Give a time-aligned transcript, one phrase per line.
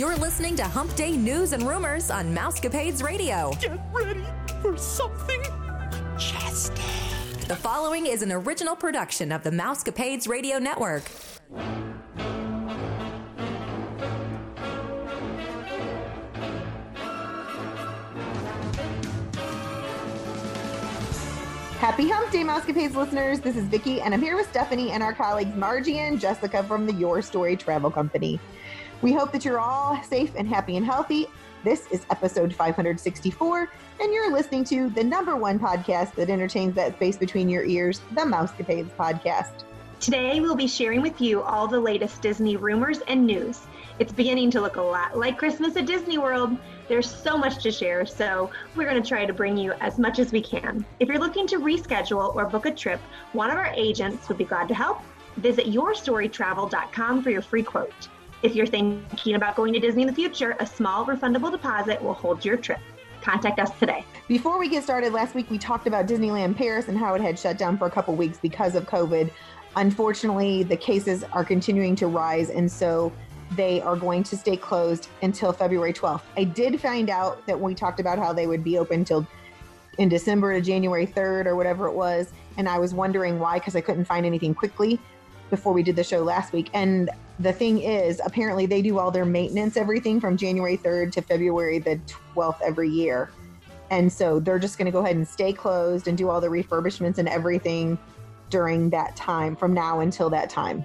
[0.00, 3.52] You're listening to Hump Day News and Rumors on Mousecapades Radio.
[3.60, 4.24] Get ready
[4.62, 5.42] for something
[5.78, 6.82] majestic.
[7.46, 11.02] The following is an original production of the Mousecapades Radio Network.
[21.76, 23.40] Happy Hump Day, Mousecapades listeners.
[23.40, 26.86] This is Vicki, and I'm here with Stephanie and our colleagues Margie and Jessica from
[26.86, 28.40] the Your Story Travel Company.
[29.02, 31.26] We hope that you're all safe and happy and healthy.
[31.64, 36.96] This is episode 564, and you're listening to the number one podcast that entertains that
[36.96, 39.64] space between your ears, the Mousecapades podcast.
[40.00, 43.60] Today, we'll be sharing with you all the latest Disney rumors and news.
[43.98, 46.58] It's beginning to look a lot like Christmas at Disney World.
[46.86, 50.18] There's so much to share, so we're going to try to bring you as much
[50.18, 50.84] as we can.
[50.98, 53.00] If you're looking to reschedule or book a trip,
[53.32, 55.00] one of our agents would be glad to help.
[55.36, 58.08] Visit yourstorytravel.com for your free quote.
[58.42, 62.14] If you're thinking about going to Disney in the future, a small refundable deposit will
[62.14, 62.80] hold your trip.
[63.20, 64.02] Contact us today.
[64.28, 67.38] Before we get started, last week we talked about Disneyland Paris and how it had
[67.38, 69.30] shut down for a couple weeks because of COVID.
[69.76, 73.12] Unfortunately, the cases are continuing to rise, and so
[73.56, 76.22] they are going to stay closed until February 12th.
[76.36, 79.26] I did find out that when we talked about how they would be open till
[79.98, 82.32] in December to January 3rd or whatever it was.
[82.56, 84.98] And I was wondering why, because I couldn't find anything quickly
[85.50, 86.70] before we did the show last week.
[86.72, 87.10] And
[87.40, 91.78] the thing is, apparently they do all their maintenance, everything from January 3rd to February
[91.78, 91.98] the
[92.34, 93.30] 12th every year.
[93.90, 96.48] And so they're just going to go ahead and stay closed and do all the
[96.48, 97.98] refurbishments and everything
[98.50, 100.84] during that time from now until that time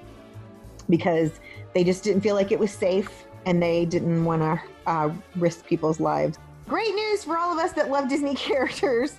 [0.90, 1.40] because
[1.74, 5.66] they just didn't feel like it was safe and they didn't want to uh, risk
[5.66, 6.40] people's lives.
[6.68, 9.16] Great news for all of us that love Disney characters.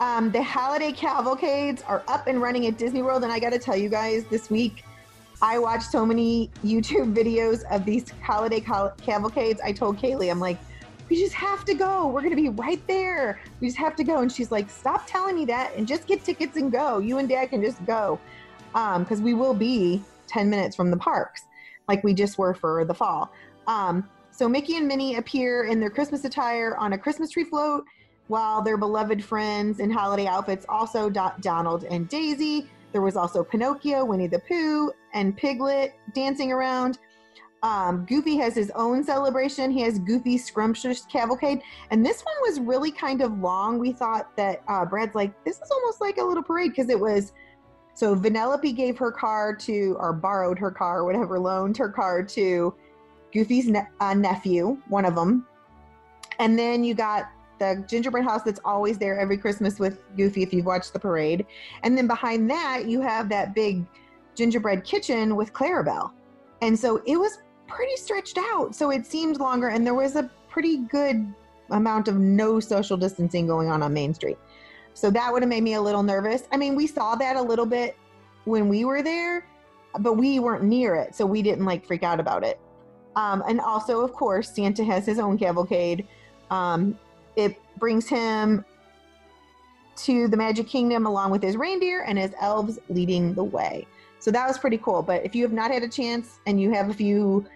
[0.00, 3.22] Um, the holiday cavalcades are up and running at Disney World.
[3.22, 4.82] And I got to tell you guys, this week,
[5.42, 9.60] I watched so many YouTube videos of these holiday cavalcades.
[9.62, 10.58] I told Kaylee, I'm like,
[11.08, 12.06] we just have to go.
[12.08, 13.40] We're going to be right there.
[13.60, 14.18] We just have to go.
[14.18, 16.98] And she's like, stop telling me that and just get tickets and go.
[16.98, 18.20] You and dad can just go.
[18.72, 21.46] Because um, we will be 10 minutes from the parks,
[21.88, 23.32] like we just were for the fall.
[23.66, 27.84] Um, so Mickey and Minnie appear in their Christmas attire on a Christmas tree float,
[28.28, 32.68] while their beloved friends in holiday outfits also Donald and Daisy.
[32.92, 36.98] There was also Pinocchio, Winnie the Pooh, and Piglet dancing around.
[37.62, 39.70] Um, Goofy has his own celebration.
[39.70, 41.60] He has Goofy Scrumptious Cavalcade.
[41.90, 43.78] And this one was really kind of long.
[43.78, 46.98] We thought that uh, Brad's like, this is almost like a little parade because it
[46.98, 47.32] was
[47.94, 52.22] so Vanellope gave her car to, or borrowed her car, or whatever, loaned her car
[52.22, 52.74] to
[53.32, 55.46] Goofy's ne- uh, nephew, one of them.
[56.38, 60.52] And then you got the gingerbread house that's always there every Christmas with Goofy if
[60.52, 61.46] you've watched the parade.
[61.84, 63.84] And then behind that, you have that big
[64.34, 66.10] gingerbread kitchen with Clarabelle.
[66.62, 67.38] And so it was
[67.68, 68.74] pretty stretched out.
[68.74, 71.32] So it seemed longer, and there was a pretty good
[71.70, 74.38] amount of no social distancing going on on Main Street.
[74.94, 76.42] So that would have made me a little nervous.
[76.50, 77.96] I mean, we saw that a little bit
[78.44, 79.46] when we were there,
[80.00, 82.58] but we weren't near it, so we didn't like freak out about it.
[83.16, 86.06] Um, and also, of course, Santa has his own cavalcade.
[86.50, 86.98] Um,
[87.36, 88.64] it brings him
[89.96, 93.86] to the Magic Kingdom along with his reindeer and his elves leading the way.
[94.18, 95.02] So that was pretty cool.
[95.02, 97.46] But if you have not had a chance and you have a few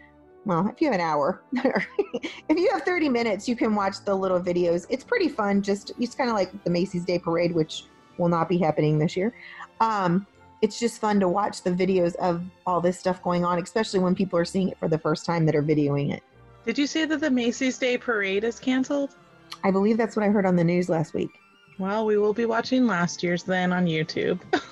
[0.47, 4.15] well, if you have an hour, if you have 30 minutes, you can watch the
[4.15, 4.85] little videos.
[4.91, 5.63] It's pretty fun.
[5.63, 7.85] Just it's kind of like the Macy's Day Parade, which
[8.19, 9.35] will not be happening this year.
[9.81, 10.27] Um,
[10.61, 14.15] it's just fun to watch the videos of all this stuff going on, especially when
[14.15, 16.23] people are seeing it for the first time that are videoing it.
[16.65, 19.17] Did you say that the Macy's Day Parade is canceled?
[19.63, 21.31] I believe that's what I heard on the news last week.
[21.79, 24.41] Well, we will be watching last year's then on YouTube.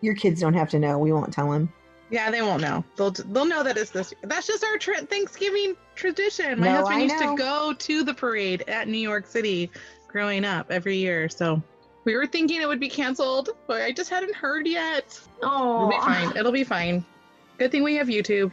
[0.00, 0.98] Your kids don't have to know.
[0.98, 1.72] We won't tell them.
[2.10, 2.84] Yeah, they won't know.
[2.96, 4.14] They'll they'll know that it's this.
[4.22, 6.58] That's just our tra- Thanksgiving tradition.
[6.60, 7.36] My No, husband I used know.
[7.36, 9.70] to go to the parade at New York City
[10.06, 11.28] growing up every year.
[11.28, 11.60] So
[12.04, 15.20] we were thinking it would be canceled, but I just hadn't heard yet.
[15.42, 16.36] Oh, It'll be fine.
[16.36, 17.04] It'll be fine.
[17.58, 18.52] Good thing we have YouTube.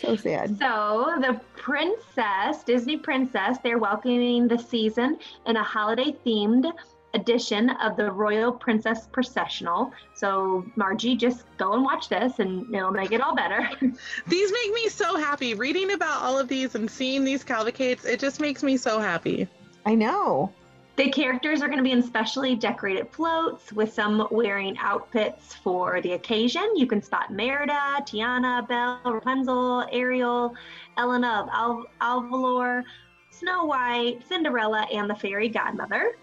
[0.00, 0.58] So sad.
[0.58, 6.72] So the princess, Disney princess, they're welcoming the season in a holiday themed
[7.12, 9.92] edition of the Royal Princess Processional.
[10.14, 13.68] So Margie, just go and watch this and it'll make it all better.
[14.26, 15.54] These make me so happy.
[15.54, 19.48] Reading about all of these and seeing these cavalcades, it just makes me so happy.
[19.84, 20.52] I know.
[20.96, 26.00] The characters are going to be in specially decorated floats with some wearing outfits for
[26.02, 26.62] the occasion.
[26.76, 30.54] You can spot Merida, Tiana, Belle, Rapunzel, Ariel,
[30.98, 32.82] Elena of Al- Alvalor,
[33.30, 36.16] Snow White, Cinderella, and the fairy godmother.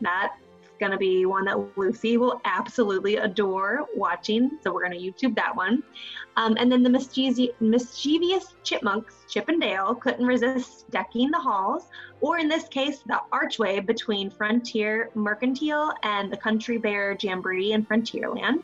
[0.00, 0.30] Not
[0.80, 4.58] going to be one that Lucy will absolutely adore watching.
[4.62, 5.84] So we're going to YouTube that one.
[6.36, 11.88] Um, and then the mischievous, mischievous chipmunks, Chip and Dale, couldn't resist decking the halls,
[12.20, 17.84] or in this case, the archway between Frontier Mercantile and the Country Bear Jamboree in
[17.84, 18.62] Frontierland.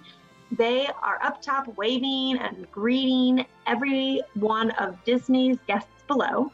[0.53, 6.51] They are up top waving and greeting every one of Disney's guests below.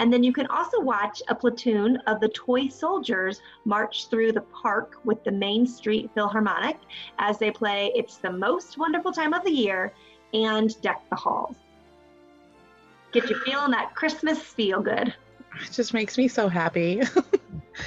[0.00, 4.40] And then you can also watch a platoon of the toy soldiers march through the
[4.40, 6.78] park with the Main Street Philharmonic
[7.18, 9.92] as they play It's the Most Wonderful Time of the Year
[10.32, 11.54] and Deck the Halls.
[13.12, 15.12] Get you feeling that Christmas feel good.
[15.62, 17.00] It just makes me so happy.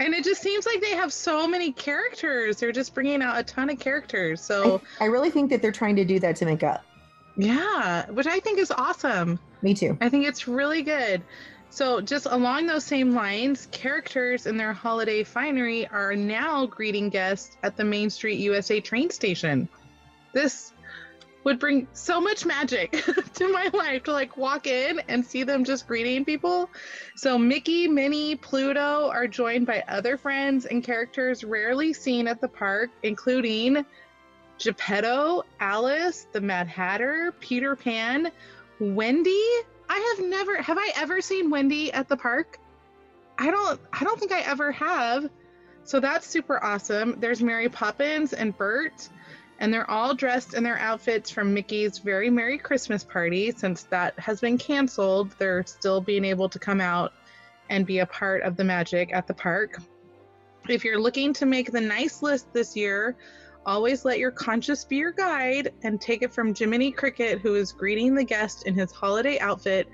[0.00, 2.56] and it just seems like they have so many characters.
[2.56, 4.40] They're just bringing out a ton of characters.
[4.40, 6.82] So I, I really think that they're trying to do that to make up.
[7.36, 9.38] Yeah, which I think is awesome.
[9.62, 9.96] Me too.
[10.00, 11.22] I think it's really good.
[11.72, 17.56] So, just along those same lines, characters in their holiday finery are now greeting guests
[17.62, 19.70] at the Main Street USA train station.
[20.34, 20.74] This
[21.44, 22.92] would bring so much magic
[23.36, 26.68] to my life to like walk in and see them just greeting people.
[27.16, 32.48] So Mickey, Minnie, Pluto are joined by other friends and characters rarely seen at the
[32.48, 33.86] park, including
[34.58, 38.30] Geppetto, Alice, the Mad Hatter, Peter Pan,
[38.78, 39.42] Wendy.
[39.92, 42.58] I have never have I ever seen Wendy at the park?
[43.36, 45.28] I don't I don't think I ever have.
[45.84, 47.16] So that's super awesome.
[47.20, 49.10] There's Mary Poppins and Bert
[49.58, 53.52] and they're all dressed in their outfits from Mickey's Very Merry Christmas Party.
[53.52, 57.12] Since that has been canceled, they're still being able to come out
[57.68, 59.76] and be a part of the magic at the park.
[60.70, 63.14] If you're looking to make the nice list this year,
[63.66, 67.72] always let your conscience be your guide and take it from Jiminy Cricket, who is
[67.72, 69.88] greeting the guest in his holiday outfit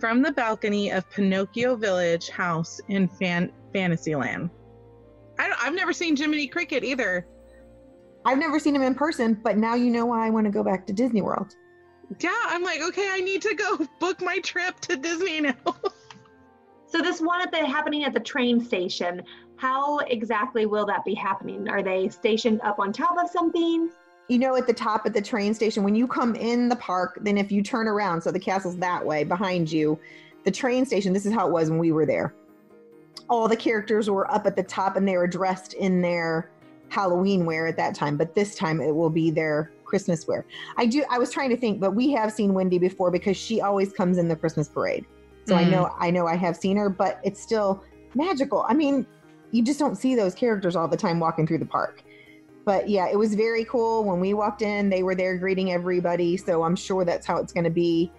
[0.00, 4.50] from the balcony of Pinocchio Village Haus in Fan- Fantasyland.
[5.38, 7.26] I have never seen Jiminy Cricket either.
[8.24, 10.62] I've never seen him in person, but now you know why I want to go
[10.62, 11.54] back to Disney World.
[12.20, 15.54] Yeah, I'm like, okay, I need to go book my trip to Disney now.
[16.86, 19.22] so this one at the happening at the train station,
[19.64, 21.70] how exactly will that be happening?
[21.70, 23.90] Are they stationed up on top of something?
[24.28, 27.18] You know, at the top of the train station, when you come in the park,
[27.22, 29.98] then if you turn around, so the castle's that way behind you,
[30.44, 32.34] the train station, this is how it was when we were there.
[33.30, 36.50] All the characters were up at the top and they were dressed in their
[36.90, 40.44] Halloween wear at that time, but this time it will be their Christmas wear.
[40.76, 41.06] I do.
[41.08, 44.18] I was trying to think, but we have seen Wendy before because she always comes
[44.18, 45.06] in the Christmas parade.
[45.46, 45.58] So mm.
[45.58, 47.82] I know, I know, I have seen her, but it's still
[48.14, 48.66] magical.
[48.68, 49.06] I mean,
[49.54, 52.02] you just don't see those characters all the time walking through the park.
[52.64, 54.90] But yeah, it was very cool when we walked in.
[54.90, 58.10] They were there greeting everybody, so I'm sure that's how it's going to be.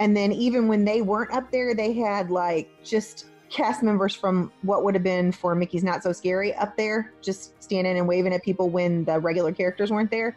[0.00, 4.52] And then even when they weren't up there, they had like just cast members from
[4.62, 8.34] what would have been for Mickey's Not So Scary up there, just standing and waving
[8.34, 10.36] at people when the regular characters weren't there.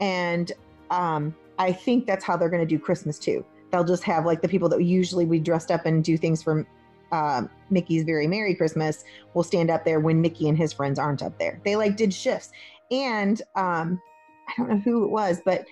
[0.00, 0.50] And
[0.90, 3.44] um, I think that's how they're going to do Christmas too.
[3.70, 6.66] They'll just have like the people that usually we dressed up and do things for
[7.12, 9.04] uh, Mickey's Very Merry Christmas
[9.34, 11.60] will stand up there when Mickey and his friends aren't up there.
[11.64, 12.50] They like did shifts.
[12.90, 14.00] And um,
[14.48, 15.64] I don't know who it was, but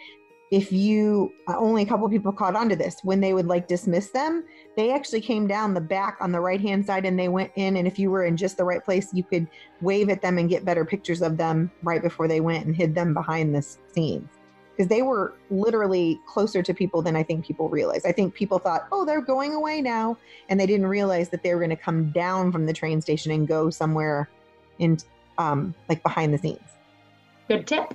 [0.51, 3.69] if you uh, only a couple people caught on to this when they would like
[3.69, 4.45] dismiss them
[4.77, 7.77] they actually came down the back on the right hand side and they went in
[7.77, 9.47] and if you were in just the right place you could
[9.81, 12.97] wave at them and get better pictures of them right before they went and hid
[12.97, 14.40] them behind the scenes
[14.81, 18.07] because they were literally closer to people than i think people realize.
[18.07, 20.17] i think people thought oh they're going away now
[20.49, 23.31] and they didn't realize that they were going to come down from the train station
[23.31, 24.31] and go somewhere
[24.79, 24.97] in
[25.37, 26.61] um, like behind the scenes
[27.49, 27.95] good tip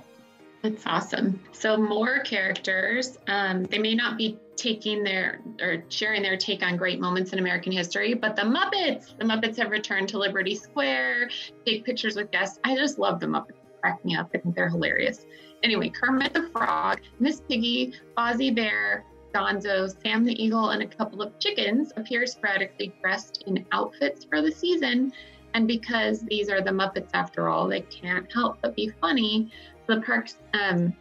[0.62, 1.38] that's awesome.
[1.52, 3.18] So more characters.
[3.28, 7.38] Um, they may not be taking their or sharing their take on great moments in
[7.38, 11.30] American history, but the Muppets, the Muppets have returned to Liberty Square,
[11.64, 12.58] take pictures with guests.
[12.64, 13.65] I just love the Muppets.
[13.80, 14.30] Crack me up.
[14.34, 15.26] I think they're hilarious.
[15.62, 19.04] Anyway, Kermit the Frog, Miss Piggy, Fozzie Bear,
[19.34, 24.42] Gonzo, Sam the Eagle, and a couple of chickens appear sporadically dressed in outfits for
[24.42, 25.12] the season.
[25.54, 29.50] And because these are the Muppets after all, they can't help but be funny
[29.86, 30.94] the parks um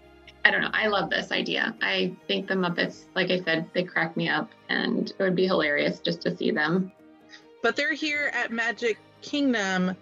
[0.44, 3.84] i don't know i love this idea i think the muppets like i said they
[3.84, 6.92] crack me up and it would be hilarious just to see them
[7.62, 9.96] but they're here at magic kingdom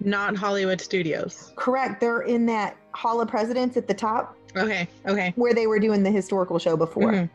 [0.00, 5.32] not hollywood studios correct they're in that hall of presidents at the top okay okay
[5.36, 7.34] where they were doing the historical show before mm-hmm.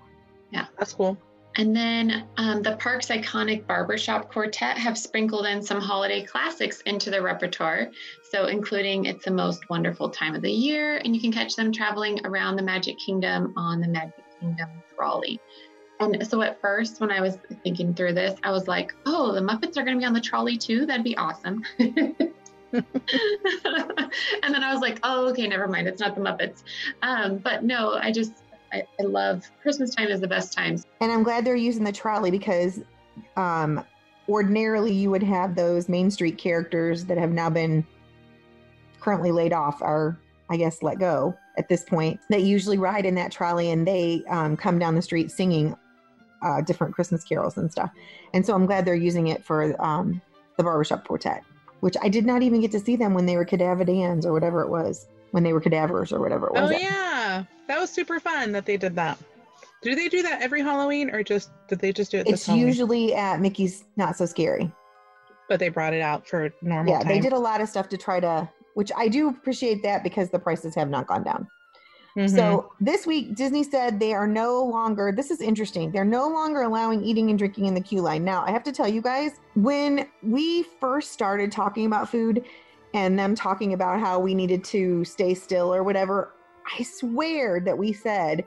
[0.52, 1.18] yeah that's cool
[1.56, 7.10] and then um, the park's iconic barbershop quartet have sprinkled in some holiday classics into
[7.10, 7.90] their repertoire.
[8.30, 11.72] So, including It's the Most Wonderful Time of the Year, and you can catch them
[11.72, 15.40] traveling around the Magic Kingdom on the Magic Kingdom trolley.
[16.00, 19.42] And so, at first, when I was thinking through this, I was like, oh, the
[19.42, 20.86] Muppets are going to be on the trolley too?
[20.86, 21.64] That'd be awesome.
[22.74, 25.88] and then I was like, oh, okay, never mind.
[25.88, 26.64] It's not the Muppets.
[27.02, 30.78] Um, but no, I just, I, I love Christmas time is the best time.
[31.02, 32.82] And I'm glad they're using the trolley because
[33.36, 33.84] um,
[34.28, 37.86] ordinarily you would have those Main Street characters that have now been
[39.00, 43.16] currently laid off or, I guess, let go at this point They usually ride in
[43.16, 45.76] that trolley and they um, come down the street singing
[46.42, 47.92] uh, different Christmas carols and stuff.
[48.34, 50.22] And so I'm glad they're using it for um,
[50.58, 51.44] the Barbershop Quartet,
[51.82, 54.34] which I did not even get to see them when they were Cadaver Dans or
[54.34, 56.72] whatever it was, when they were cadavers or whatever it oh, was.
[56.72, 57.44] Oh, yeah.
[57.68, 59.18] That was super fun that they did that.
[59.82, 62.46] Do they do that every Halloween or just did they just do it this It's
[62.48, 62.68] Halloween?
[62.68, 64.72] usually at Mickey's Not So Scary.
[65.48, 67.08] but they brought it out for normal Yeah, time.
[67.08, 70.30] they did a lot of stuff to try to, which I do appreciate that because
[70.30, 71.48] the prices have not gone down.
[72.16, 72.36] Mhm.
[72.36, 76.64] So this week, Disney said they are no longer, this is interesting, they're no longer
[76.64, 78.24] allowing eating and drinking in the queue line.
[78.24, 82.44] Now, I have to tell you guys, when we first started talking about food
[82.94, 86.34] and them talking about how we needed to stay still or whatever,
[86.80, 88.44] I swear that we said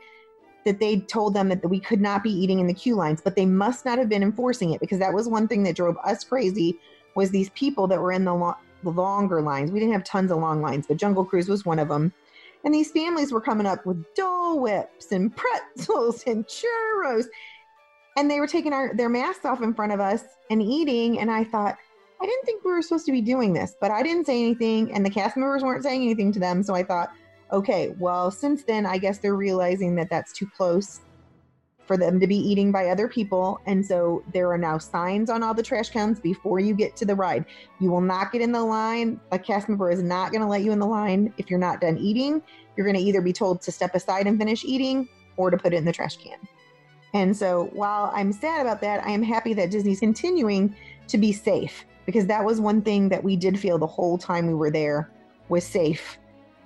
[0.65, 3.37] that they told them that we could not be eating in the queue lines, but
[3.37, 6.25] they must not have been enforcing it because that was one thing that drove us
[6.25, 6.79] crazy
[7.15, 9.71] was these people that were in the, lo- the longer lines.
[9.71, 12.13] We didn't have tons of long lines, but Jungle Cruise was one of them.
[12.65, 17.27] And these families were coming up with Dole Whips and pretzels and churros.
[18.17, 21.19] And they were taking our, their masks off in front of us and eating.
[21.19, 21.77] And I thought,
[22.21, 24.93] I didn't think we were supposed to be doing this, but I didn't say anything.
[24.93, 26.63] And the cast members weren't saying anything to them.
[26.63, 27.11] So I thought,
[27.53, 31.01] okay, well, since then, I guess they're realizing that that's too close
[31.93, 33.61] for them to be eating by other people.
[33.67, 37.05] And so there are now signs on all the trash cans before you get to
[37.05, 37.45] the ride.
[37.81, 39.21] You will not get in the line.
[39.31, 41.83] A cast member is not going to let you in the line if you're not
[41.83, 42.41] done eating.
[42.75, 45.07] You're going to either be told to step aside and finish eating
[45.37, 46.39] or to put it in the trash can.
[47.13, 50.75] And so while I'm sad about that, I am happy that Disney's continuing
[51.09, 54.47] to be safe because that was one thing that we did feel the whole time
[54.47, 55.11] we were there
[55.51, 56.17] was safe.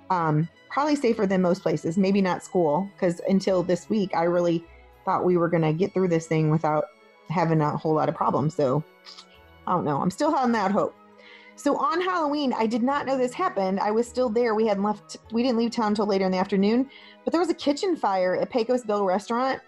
[0.09, 4.63] Um, probably safer than most places, maybe not school, because until this week, I really
[5.07, 6.89] thought we were going to get through this thing without
[7.29, 8.53] having a whole lot of problems.
[8.53, 8.83] So
[9.65, 10.01] I don't know.
[10.01, 10.93] I'm still holding that hope.
[11.55, 13.79] So on Halloween, I did not know this happened.
[13.79, 14.53] I was still there.
[14.53, 16.89] We hadn't left, we didn't leave town until later in the afternoon,
[17.23, 19.59] but there was a kitchen fire at Pecos Bill Restaurant,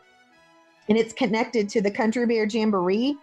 [0.88, 3.16] and it's connected to the Country Bear Jamboree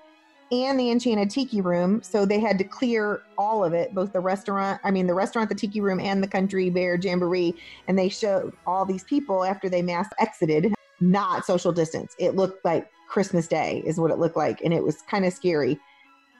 [0.50, 2.02] and the Enchanted Tiki Room.
[2.02, 5.48] So they had to clear all of it, both the restaurant, I mean, the restaurant,
[5.48, 7.54] the Tiki Room, and the Country Bear Jamboree.
[7.86, 12.14] And they showed all these people after they mass exited, not social distance.
[12.18, 14.60] It looked like Christmas Day, is what it looked like.
[14.62, 15.78] And it was kind of scary.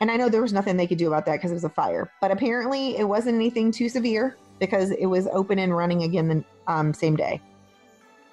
[0.01, 1.71] And I know there was nothing they could do about that because it was a
[1.71, 2.11] fire.
[2.21, 6.45] But apparently, it wasn't anything too severe because it was open and running again the
[6.67, 7.41] um, same day.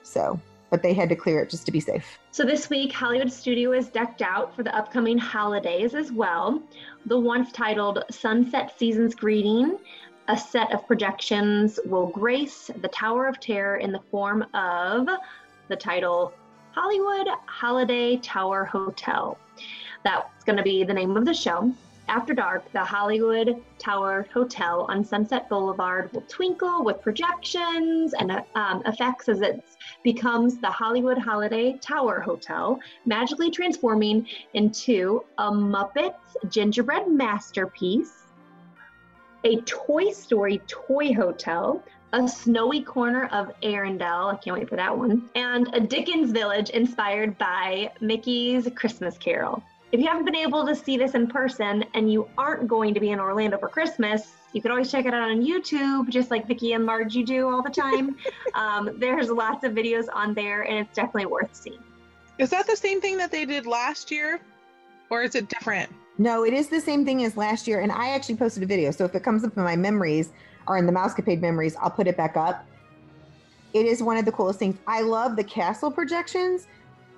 [0.03, 0.39] So,
[0.69, 2.17] but they had to clear it just to be safe.
[2.31, 6.61] So this week, Hollywood Studio is decked out for the upcoming holidays as well.
[7.05, 9.77] The once titled Sunset Season's Greeting,
[10.27, 15.07] a set of projections will grace the Tower of Terror in the form of
[15.73, 16.31] the title
[16.69, 19.39] Hollywood Holiday Tower Hotel.
[20.03, 21.73] That's going to be the name of the show.
[22.07, 28.83] After dark, the Hollywood Tower Hotel on Sunset Boulevard will twinkle with projections and um,
[28.85, 29.63] effects as it
[30.03, 38.27] becomes the Hollywood Holiday Tower Hotel, magically transforming into a Muppets gingerbread masterpiece,
[39.43, 44.95] a Toy Story toy hotel, a snowy corner of Arendelle, I can't wait for that
[44.95, 49.63] one, and a Dickens village inspired by Mickey's Christmas Carol.
[49.91, 52.99] If you haven't been able to see this in person and you aren't going to
[52.99, 56.47] be in Orlando for Christmas, you can always check it out on YouTube, just like
[56.47, 58.15] Vicki and Margie do all the time.
[58.53, 61.83] um, there's lots of videos on there, and it's definitely worth seeing.
[62.37, 64.39] Is that the same thing that they did last year?
[65.09, 65.91] Or is it different?
[66.17, 67.81] No, it is the same thing as last year.
[67.81, 68.91] And I actually posted a video.
[68.91, 70.31] So if it comes up in my memories
[70.67, 72.65] or in the Mousecapade memories, I'll put it back up.
[73.73, 74.77] It is one of the coolest things.
[74.87, 76.67] I love the castle projections,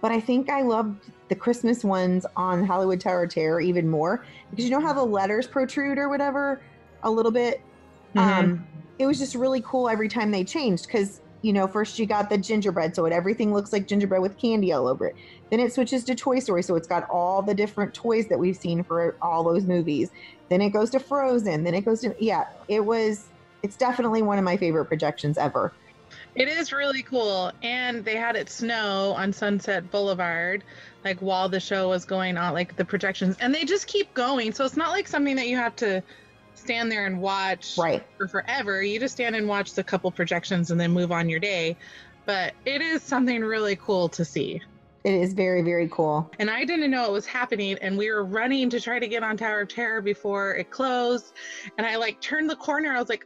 [0.01, 0.95] but I think I love
[1.27, 5.03] the Christmas ones on Hollywood Tower of Terror even more because you know how the
[5.03, 6.61] letters protrude or whatever
[7.03, 7.61] a little bit.
[8.15, 8.65] Um,
[8.97, 12.29] it was just really cool every time they changed because you know first you got
[12.29, 15.15] the gingerbread, so it everything looks like gingerbread with candy all over it.
[15.49, 18.55] Then it switches to Toy Story, so it's got all the different toys that we've
[18.55, 20.11] seen for all those movies.
[20.49, 21.63] Then it goes to Frozen.
[21.63, 22.47] Then it goes to yeah.
[22.67, 23.25] It was.
[23.65, 25.74] It's definitely one of my favorite projections ever.
[26.36, 27.51] It is really cool.
[27.63, 30.63] And they had it snow on Sunset Boulevard,
[31.03, 33.38] like while the show was going on, like the projections.
[33.39, 34.53] And they just keep going.
[34.53, 36.03] So it's not like something that you have to
[36.53, 38.05] stand there and watch Right.
[38.17, 38.84] for forever.
[38.84, 41.75] You just stand and watch the couple projections and then move on your day.
[42.27, 44.62] But it is something really cool to see.
[45.03, 46.31] It is very, very cool.
[46.38, 47.79] And I didn't know it was happening.
[47.81, 51.34] And we were running to try to get on Tower of Terror before it closed.
[51.79, 52.93] And I like turned the corner.
[52.93, 53.25] I was like,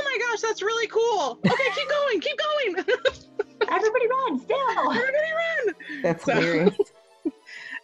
[0.00, 1.38] oh my gosh, that's really cool.
[1.46, 2.84] Okay, keep going, keep going.
[3.70, 4.92] Everybody run still.
[4.92, 5.74] Everybody run.
[6.02, 6.76] That's So- hilarious.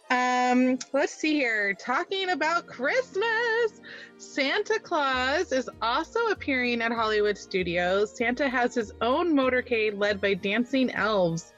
[0.09, 1.73] Um, let's see here.
[1.73, 3.81] Talking about Christmas,
[4.17, 8.15] Santa Claus is also appearing at Hollywood Studios.
[8.15, 11.51] Santa has his own motorcade led by dancing elves.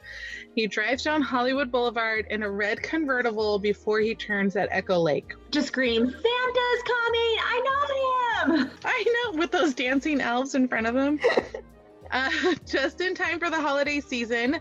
[0.59, 5.33] He drives down Hollywood Boulevard in a red convertible before he turns at Echo Lake.
[5.51, 7.37] Just scream, Santa's coming!
[7.47, 8.71] I know him!
[8.83, 11.17] I know, with those dancing elves in front of him.
[12.11, 12.29] uh,
[12.67, 14.59] just in time for the holiday season.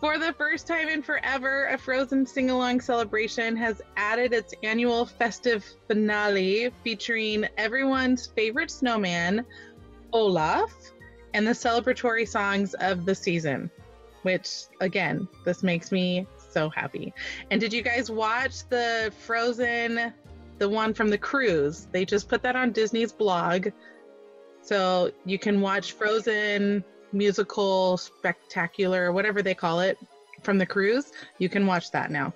[0.00, 5.04] For the first time in forever, a Frozen sing along celebration has added its annual
[5.04, 9.44] festive finale featuring everyone's favorite snowman,
[10.10, 10.72] Olaf,
[11.34, 13.70] and the celebratory songs of the season.
[14.24, 17.12] Which, again, this makes me so happy.
[17.50, 20.12] And did you guys watch the Frozen,
[20.58, 21.88] the one from the cruise?
[21.92, 23.68] They just put that on Disney's blog.
[24.62, 29.98] So you can watch Frozen musical spectacular, whatever they call it,
[30.42, 31.12] from the cruise.
[31.38, 32.32] You can watch that now.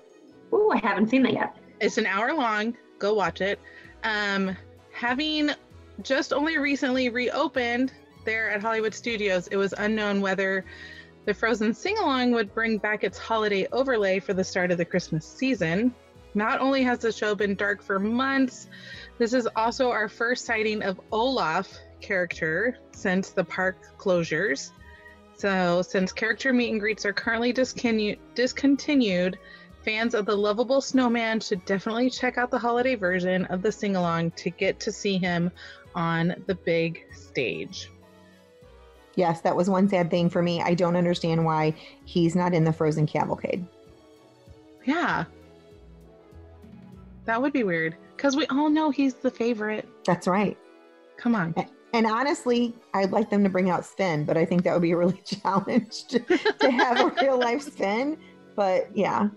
[0.53, 1.57] Ooh, I haven't seen that yet.
[1.79, 2.77] It's an hour long.
[2.99, 3.59] Go watch it.
[4.03, 4.55] Um,
[4.91, 5.51] having
[6.03, 7.93] just only recently reopened
[8.25, 10.65] there at Hollywood Studios, it was unknown whether
[11.29, 14.85] the Frozen sing along would bring back its holiday overlay for the start of the
[14.85, 15.93] Christmas season.
[16.33, 18.67] Not only has the show been dark for months,
[19.19, 21.71] this is also our first sighting of Olaf
[22.01, 24.71] character since the park closures.
[25.35, 29.37] So, since character meet and greets are currently discontinued,
[29.85, 33.95] fans of the lovable snowman should definitely check out the holiday version of the sing
[33.95, 35.51] along to get to see him
[35.93, 37.91] on the big stage.
[39.19, 40.61] Yes, that was one sad thing for me.
[40.61, 43.67] I don't understand why he's not in the Frozen Cavalcade.
[44.85, 45.25] Yeah.
[47.25, 49.85] That would be weird because we all know he's the favorite.
[50.05, 50.57] That's right.
[51.17, 51.53] Come on.
[51.91, 54.93] And honestly, I'd like them to bring out Sven, but I think that would be
[54.93, 58.17] really challenged to, have a real life Sven.
[58.55, 59.27] But yeah,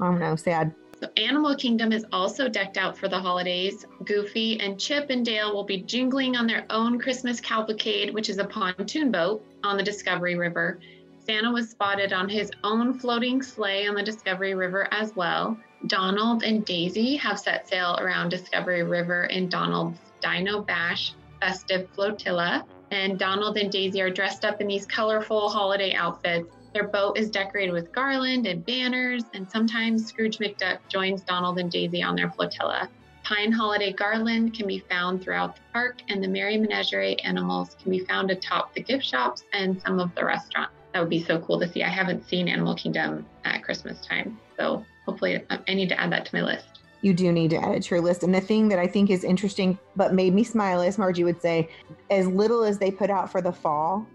[0.00, 0.74] I don't know, sad.
[0.98, 3.84] So Animal Kingdom is also decked out for the holidays.
[4.04, 8.38] Goofy and Chip and Dale will be jingling on their own Christmas cavalcade, which is
[8.38, 10.78] a pontoon boat on the Discovery River.
[11.18, 15.58] Santa was spotted on his own floating sleigh on the Discovery River as well.
[15.86, 22.64] Donald and Daisy have set sail around Discovery River in Donald's Dino Bash festive flotilla.
[22.90, 26.55] And Donald and Daisy are dressed up in these colorful holiday outfits.
[26.76, 31.70] Their boat is decorated with garland and banners, and sometimes Scrooge McDuck joins Donald and
[31.70, 32.90] Daisy on their flotilla.
[33.24, 37.90] Pine holiday garland can be found throughout the park, and the Merry Menagerie animals can
[37.90, 40.74] be found atop the gift shops and some of the restaurants.
[40.92, 41.82] That would be so cool to see.
[41.82, 46.12] I haven't seen Animal Kingdom at Christmas time, so hopefully uh, I need to add
[46.12, 46.80] that to my list.
[47.00, 48.22] You do need to add it to your list.
[48.22, 51.40] And the thing that I think is interesting, but made me smile, as Margie would
[51.40, 51.70] say,
[52.10, 54.06] as little as they put out for the fall,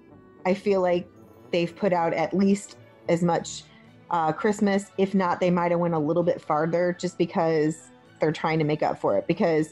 [0.45, 1.07] I feel like
[1.51, 2.77] they've put out at least
[3.09, 3.63] as much
[4.09, 4.91] uh, Christmas.
[4.97, 8.65] If not, they might have went a little bit farther just because they're trying to
[8.65, 9.27] make up for it.
[9.27, 9.69] Because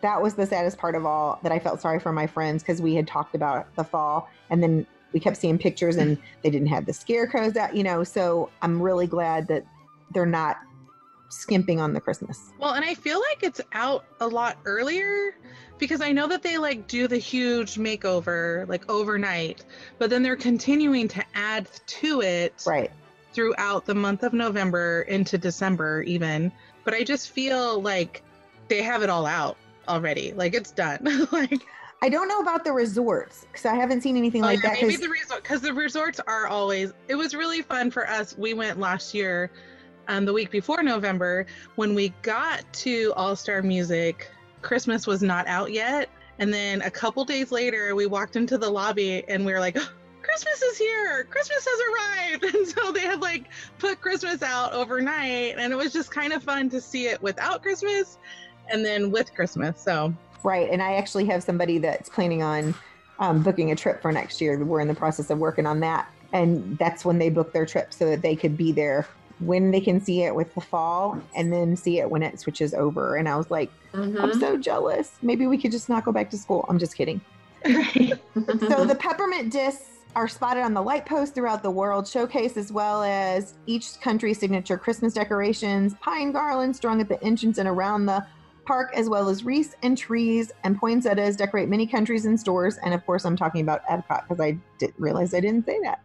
[0.00, 2.80] that was the saddest part of all that I felt sorry for my friends because
[2.80, 6.68] we had talked about the fall and then we kept seeing pictures and they didn't
[6.68, 8.04] have the scarecrows out, you know.
[8.04, 9.64] So I'm really glad that
[10.12, 10.58] they're not
[11.30, 12.52] skimping on the Christmas.
[12.58, 15.34] Well, and I feel like it's out a lot earlier
[15.78, 19.64] because I know that they like do the huge makeover like overnight,
[19.98, 22.90] but then they're continuing to add to it Right.
[23.32, 26.52] throughout the month of November into December even.
[26.84, 28.22] But I just feel like
[28.68, 29.56] they have it all out
[29.88, 30.32] already.
[30.32, 30.98] Like it's done.
[31.32, 31.62] like
[32.02, 34.82] I don't know about the resorts because I haven't seen anything Oh, like yeah, that.
[34.82, 36.92] maybe the resort because the resorts are always.
[37.08, 38.36] It was really fun for us.
[38.38, 39.50] We went last year,
[40.10, 41.46] um, the week before November,
[41.76, 44.28] when we got to All Star Music.
[44.60, 48.68] Christmas was not out yet, and then a couple days later, we walked into the
[48.68, 49.78] lobby and we were like.
[50.22, 51.24] Christmas is here.
[51.24, 52.44] Christmas has arrived.
[52.54, 53.46] And so they had like
[53.78, 57.62] put Christmas out overnight and it was just kind of fun to see it without
[57.62, 58.18] Christmas
[58.68, 59.80] and then with Christmas.
[59.80, 60.70] So right.
[60.70, 62.74] And I actually have somebody that's planning on
[63.18, 64.62] um, booking a trip for next year.
[64.62, 66.08] We're in the process of working on that.
[66.32, 69.08] And that's when they book their trip so that they could be there
[69.40, 72.74] when they can see it with the fall and then see it when it switches
[72.74, 73.16] over.
[73.16, 74.38] And I was like, I'm Mhm.
[74.40, 75.12] so jealous.
[75.22, 76.64] Maybe we could just not go back to school.
[76.68, 77.20] I'm just kidding.
[77.64, 78.12] Right.
[78.34, 79.84] so the peppermint discs
[80.16, 84.38] are spotted on the light posts throughout the world showcase as well as each country's
[84.40, 88.26] signature christmas decorations pine garlands strung at the entrance and around the
[88.66, 92.92] park as well as wreaths and trees and poinsettias decorate many countries and stores and
[92.94, 96.00] of course i'm talking about epcot because i didn't realize i didn't say that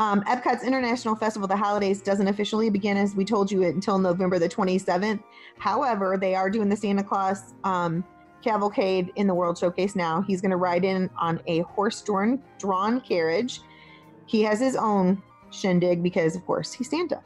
[0.00, 3.98] Um, Epcot's International Festival of the Holidays doesn't officially begin, as we told you, until
[3.98, 5.20] November the 27th.
[5.58, 8.04] However, they are doing the Santa Claus um,
[8.42, 10.22] cavalcade in the World Showcase now.
[10.22, 13.60] He's going to ride in on a horse drawn, drawn carriage.
[14.26, 17.20] He has his own shindig because, of course, he's Santa.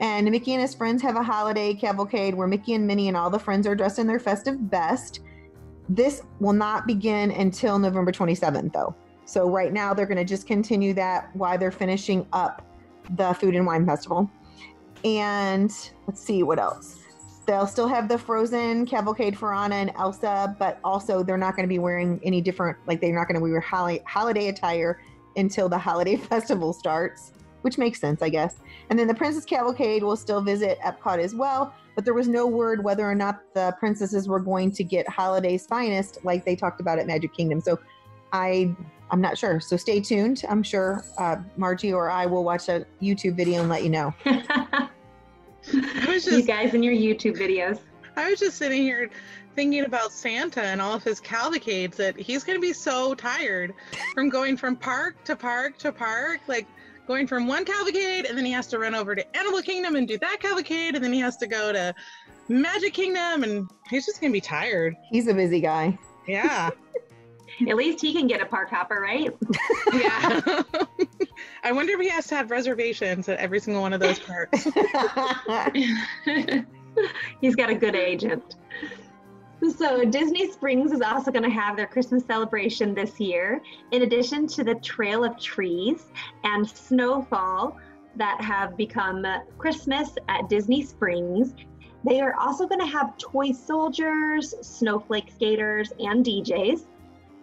[0.00, 3.30] And Mickey and his friends have a holiday cavalcade where Mickey and Minnie and all
[3.30, 5.20] the friends are dressed in their festive best.
[5.88, 8.94] This will not begin until November 27th, though.
[9.30, 12.66] So right now they're going to just continue that while they're finishing up
[13.10, 14.28] the Food and Wine Festival.
[15.04, 15.70] And
[16.08, 16.98] let's see what else.
[17.46, 21.62] They'll still have the Frozen cavalcade for Anna and Elsa, but also they're not going
[21.62, 25.00] to be wearing any different, like they're not going to wear holiday, holiday attire
[25.36, 27.30] until the holiday festival starts,
[27.62, 28.56] which makes sense, I guess.
[28.90, 32.48] And then the Princess Cavalcade will still visit Epcot as well, but there was no
[32.48, 36.80] word whether or not the princesses were going to get Holiday's finest like they talked
[36.80, 37.60] about at Magic Kingdom.
[37.60, 37.78] So
[38.32, 38.74] I
[39.10, 39.60] I'm not sure.
[39.60, 40.42] So stay tuned.
[40.48, 44.14] I'm sure uh, Margie or I will watch a YouTube video and let you know.
[46.06, 47.80] was you guys in your YouTube videos.
[48.16, 49.10] I was just sitting here
[49.54, 53.74] thinking about Santa and all of his cavalcades that he's going to be so tired
[54.14, 56.66] from going from park to park to park, like
[57.06, 60.06] going from one cavalcade and then he has to run over to Animal Kingdom and
[60.06, 61.94] do that cavalcade and then he has to go to
[62.48, 64.96] Magic Kingdom and he's just going to be tired.
[65.10, 65.98] He's a busy guy.
[66.26, 66.70] Yeah.
[67.68, 69.36] At least he can get a park hopper, right?
[69.92, 70.40] yeah.
[71.62, 74.64] I wonder if he has to have reservations at every single one of those parks.
[77.40, 78.56] He's got a good agent.
[79.76, 83.60] So, Disney Springs is also going to have their Christmas celebration this year.
[83.90, 86.06] In addition to the Trail of Trees
[86.44, 87.76] and Snowfall
[88.16, 89.26] that have become
[89.58, 91.54] Christmas at Disney Springs,
[92.04, 96.86] they are also going to have toy soldiers, snowflake skaters, and DJs.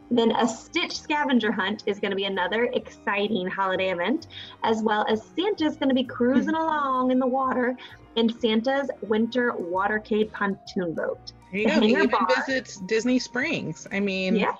[0.09, 4.27] Then a Stitch scavenger hunt is going to be another exciting holiday event,
[4.63, 6.61] as well as Santa's going to be cruising hmm.
[6.61, 7.75] along in the water
[8.15, 11.33] in Santa's winter watercade pontoon boat.
[11.51, 11.81] There you The go.
[11.81, 12.27] He Hangar even Bar.
[12.35, 13.87] visits Disney Springs.
[13.91, 14.55] I mean, Yeah,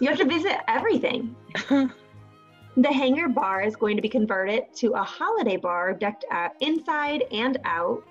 [0.00, 1.34] you have to visit everything.
[2.76, 7.24] The hangar bar is going to be converted to a holiday bar decked out inside
[7.30, 8.02] and out.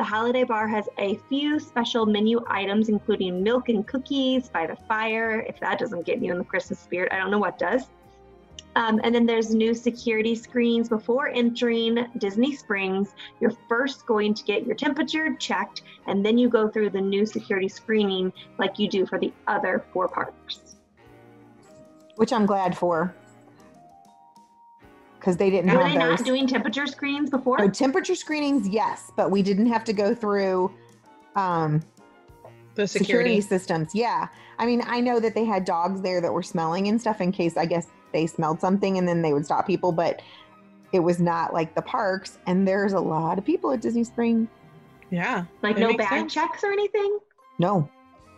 [0.00, 4.74] The holiday bar has a few special menu items, including milk and cookies by the
[4.74, 5.44] fire.
[5.46, 7.82] If that doesn't get you in the Christmas spirit, I don't know what does.
[8.76, 13.14] Um, and then there's new security screens before entering Disney Springs.
[13.40, 17.26] You're first going to get your temperature checked, and then you go through the new
[17.26, 20.76] security screening like you do for the other four parks.
[22.16, 23.14] Which I'm glad for.
[25.20, 27.58] Because they didn't Were have they not doing temperature screens before?
[27.58, 30.72] So temperature screenings, yes, but we didn't have to go through
[31.36, 31.82] um,
[32.74, 33.38] the security.
[33.38, 33.40] security.
[33.42, 33.90] systems.
[33.94, 34.28] Yeah.
[34.58, 37.32] I mean, I know that they had dogs there that were smelling and stuff in
[37.32, 40.22] case I guess they smelled something and then they would stop people, but
[40.92, 42.38] it was not like the parks.
[42.46, 44.48] And there's a lot of people at Disney Springs.
[45.10, 45.44] Yeah.
[45.62, 46.34] like no makes bag sense.
[46.34, 47.18] checks or anything?
[47.58, 47.88] No.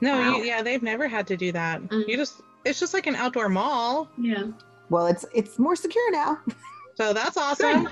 [0.00, 0.36] No, Wow.
[0.38, 1.80] you, yeah, they've never had to do that.
[1.82, 2.08] Mm.
[2.08, 4.08] You just, it's just like an outdoor mall.
[4.18, 4.46] Yeah.
[4.92, 6.38] Well, it's it's more secure now.
[6.96, 7.88] So that's awesome.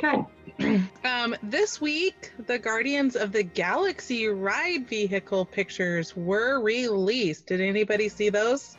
[0.00, 0.24] Good.
[1.04, 7.46] Um, this week, the Guardians of the Galaxy ride vehicle pictures were released.
[7.46, 8.76] Did anybody see those?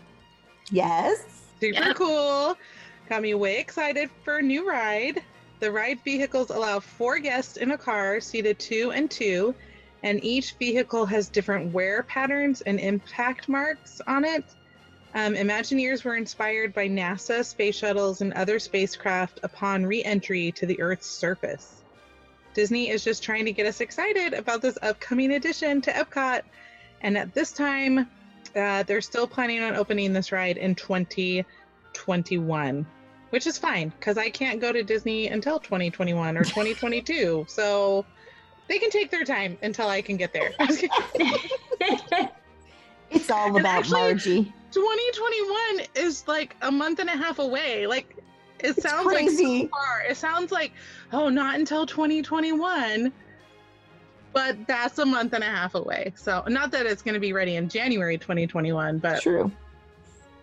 [0.72, 1.24] yes.
[1.62, 1.94] Super Yeah.
[1.94, 2.58] cool.
[3.10, 5.22] Got me way excited for a new ride.
[5.62, 9.54] The ride vehicles allow four guests in a car, seated two and two,
[10.04, 14.44] and each vehicle has different wear patterns and impact marks on it.
[15.16, 20.66] Um, Imagineers were inspired by NASA space shuttles and other spacecraft upon re entry to
[20.66, 21.84] the Earth's surface.
[22.54, 26.42] Disney is just trying to get us excited about this upcoming addition to Epcot.
[27.02, 28.10] And at this time,
[28.58, 32.86] uh, they're still planning on opening this ride in 2021,
[33.30, 37.46] which is fine because I can't go to Disney until 2021 or 2022.
[37.48, 38.06] so
[38.68, 40.52] they can take their time until I can get there.
[43.12, 44.54] It's all And about actually- Margie.
[44.72, 47.88] 2021 is like a month and a half away.
[47.88, 48.18] Like
[48.60, 49.62] it sounds like crazy.
[49.64, 50.02] so far.
[50.10, 50.74] It sounds like
[51.14, 53.12] oh, not until 2021.
[54.34, 56.12] But that's a month and a half away.
[56.18, 59.50] So not that it's going to be ready in January 2021, but True.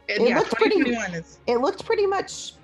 [0.08, 2.54] it, It yeah, looks pretty- is It looked pretty much.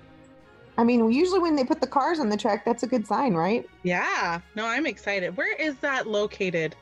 [0.79, 3.33] I mean, usually when they put the cars on the track, that's a good sign,
[3.35, 3.69] right?
[3.83, 4.39] yeah.
[4.55, 5.35] No, I'm excited.
[5.37, 6.75] Where is that located?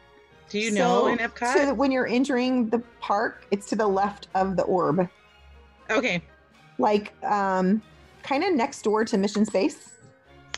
[0.49, 1.53] Do you know in Epcot?
[1.53, 5.09] So when you're entering the park, it's to the left of the orb,
[5.89, 6.21] okay.
[6.77, 7.81] like um,
[8.23, 9.93] kind of next door to Mission Space.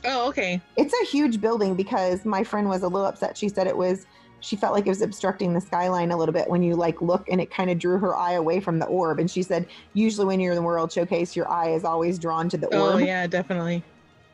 [0.06, 0.62] Oh, okay.
[0.78, 3.38] It's a huge building because my friend was a little upset.
[3.38, 4.06] She said it was.
[4.42, 7.28] She felt like it was obstructing the skyline a little bit when you like look,
[7.30, 9.20] and it kind of drew her eye away from the orb.
[9.20, 12.48] And she said, usually when you're in the World Showcase, your eye is always drawn
[12.48, 12.76] to the orb.
[12.76, 13.02] Oh, orb.
[13.02, 13.84] yeah, definitely.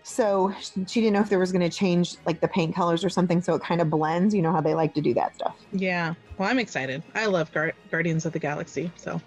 [0.07, 3.09] So she didn't know if there was going to change like the paint colors or
[3.09, 4.35] something so it kind of blends.
[4.35, 5.55] You know how they like to do that stuff.
[5.71, 6.13] Yeah.
[6.37, 7.01] Well, I'm excited.
[7.15, 8.91] I love Gar- Guardians of the Galaxy.
[8.97, 9.19] So.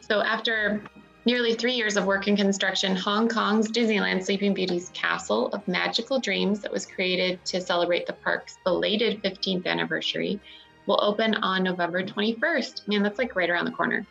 [0.00, 0.82] So after
[1.26, 6.18] nearly three years of work and construction, Hong Kong's Disneyland Sleeping Beauty's Castle of Magical
[6.18, 10.40] Dreams, that was created to celebrate the park's belated 15th anniversary,
[10.86, 12.88] will open on November 21st.
[12.88, 14.06] Man, that's like right around the corner.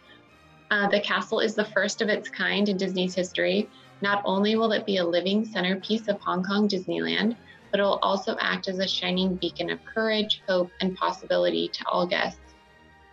[0.70, 3.68] Uh, the castle is the first of its kind in Disney's history.
[4.02, 7.36] Not only will it be a living centerpiece of Hong Kong Disneyland,
[7.70, 11.88] but it will also act as a shining beacon of courage, hope, and possibility to
[11.88, 12.40] all guests.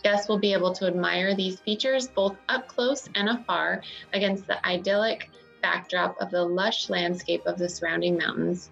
[0.03, 4.65] Guests will be able to admire these features both up close and afar against the
[4.67, 8.71] idyllic backdrop of the lush landscape of the surrounding mountains.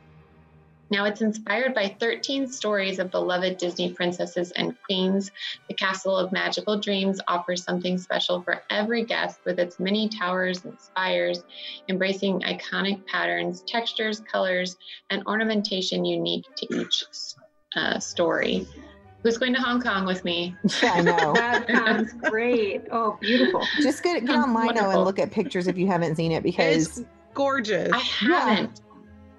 [0.91, 5.31] Now it's inspired by 13 stories of beloved Disney princesses and queens.
[5.69, 10.65] The Castle of Magical Dreams offers something special for every guest with its many towers
[10.65, 11.43] and spires,
[11.89, 14.77] embracing iconic patterns, textures, colors,
[15.11, 17.05] and ornamentation unique to each
[17.75, 18.67] uh, story.
[19.23, 20.55] Who's going to Hong Kong with me?
[20.83, 21.33] Yeah, I know.
[21.35, 22.83] That sounds great.
[22.93, 23.67] Oh, beautiful.
[23.81, 26.99] Just get, get Sounds on and look at pictures if you haven't seen it because
[26.99, 27.91] It's gorgeous.
[27.93, 28.83] I haven't.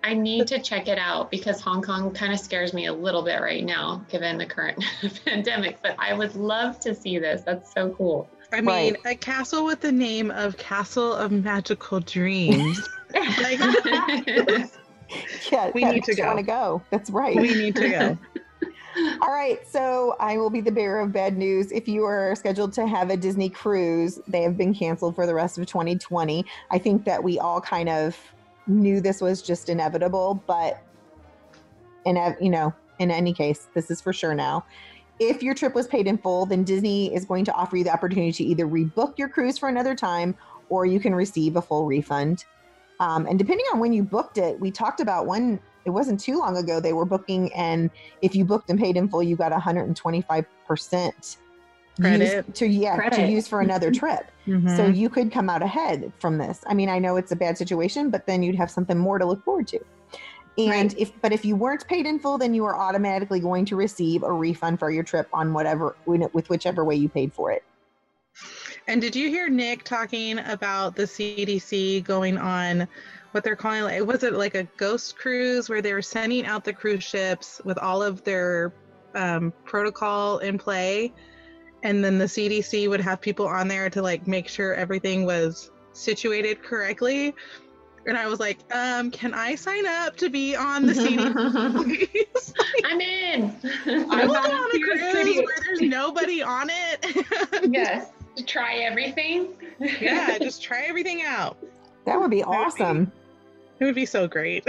[0.07, 3.21] I need to check it out because Hong Kong kind of scares me a little
[3.23, 4.81] bit right now, given the current
[5.25, 5.79] pandemic.
[5.81, 7.41] But I would love to see this.
[7.41, 8.29] That's so cool.
[8.53, 12.87] I mean, a castle with the name of Castle of Magical Dreams.
[13.13, 13.59] like,
[15.51, 16.27] yeah, We need to makes you go.
[16.27, 16.81] wanna go.
[16.89, 17.35] That's right.
[17.35, 18.17] we need to go.
[19.21, 21.71] All right, so I will be the bearer of bad news.
[21.71, 25.35] If you are scheduled to have a Disney cruise, they have been canceled for the
[25.35, 26.45] rest of 2020.
[26.71, 28.17] I think that we all kind of
[28.67, 30.81] knew this was just inevitable, but
[32.05, 34.65] in you know, in any case, this is for sure now.
[35.19, 37.91] If your trip was paid in full, then Disney is going to offer you the
[37.91, 40.35] opportunity to either rebook your cruise for another time
[40.69, 42.45] or you can receive a full refund.
[42.99, 46.37] Um, and depending on when you booked it, we talked about one, it wasn't too
[46.37, 47.89] long ago, they were booking, and
[48.21, 51.37] if you booked and paid in full, you got 125%
[52.01, 52.45] Credit.
[52.47, 54.31] use- to yeah to use for another trip.
[54.45, 54.95] So Mhm.
[54.95, 56.61] you could come out ahead from this.
[56.67, 59.25] I mean, I know it's a bad situation, but then you'd have something more to
[59.25, 59.79] look forward to.
[60.57, 63.75] And if but if you weren't paid in full, then you are automatically going to
[63.75, 67.63] receive a refund for your trip on whatever with whichever way you paid for it.
[68.87, 72.87] And did you hear Nick talking about the CDC going on
[73.31, 76.63] what they're calling like was it like a ghost cruise where they were sending out
[76.63, 78.71] the cruise ships with all of their
[79.15, 81.11] um, protocol in play,
[81.83, 85.71] and then the CDC would have people on there to like make sure everything was
[85.93, 87.33] situated correctly.
[88.05, 92.09] And I was like, um, can I sign up to be on the CDC?
[92.11, 92.53] please?
[92.85, 93.55] I'm in.
[94.11, 97.25] I will go on a cruise pretty- where there's nobody on it.
[97.73, 98.09] yes.
[98.37, 99.49] To try everything.
[99.79, 101.57] yeah, just try everything out.
[102.05, 103.11] That would be would be- awesome.
[103.79, 104.65] It would be so great.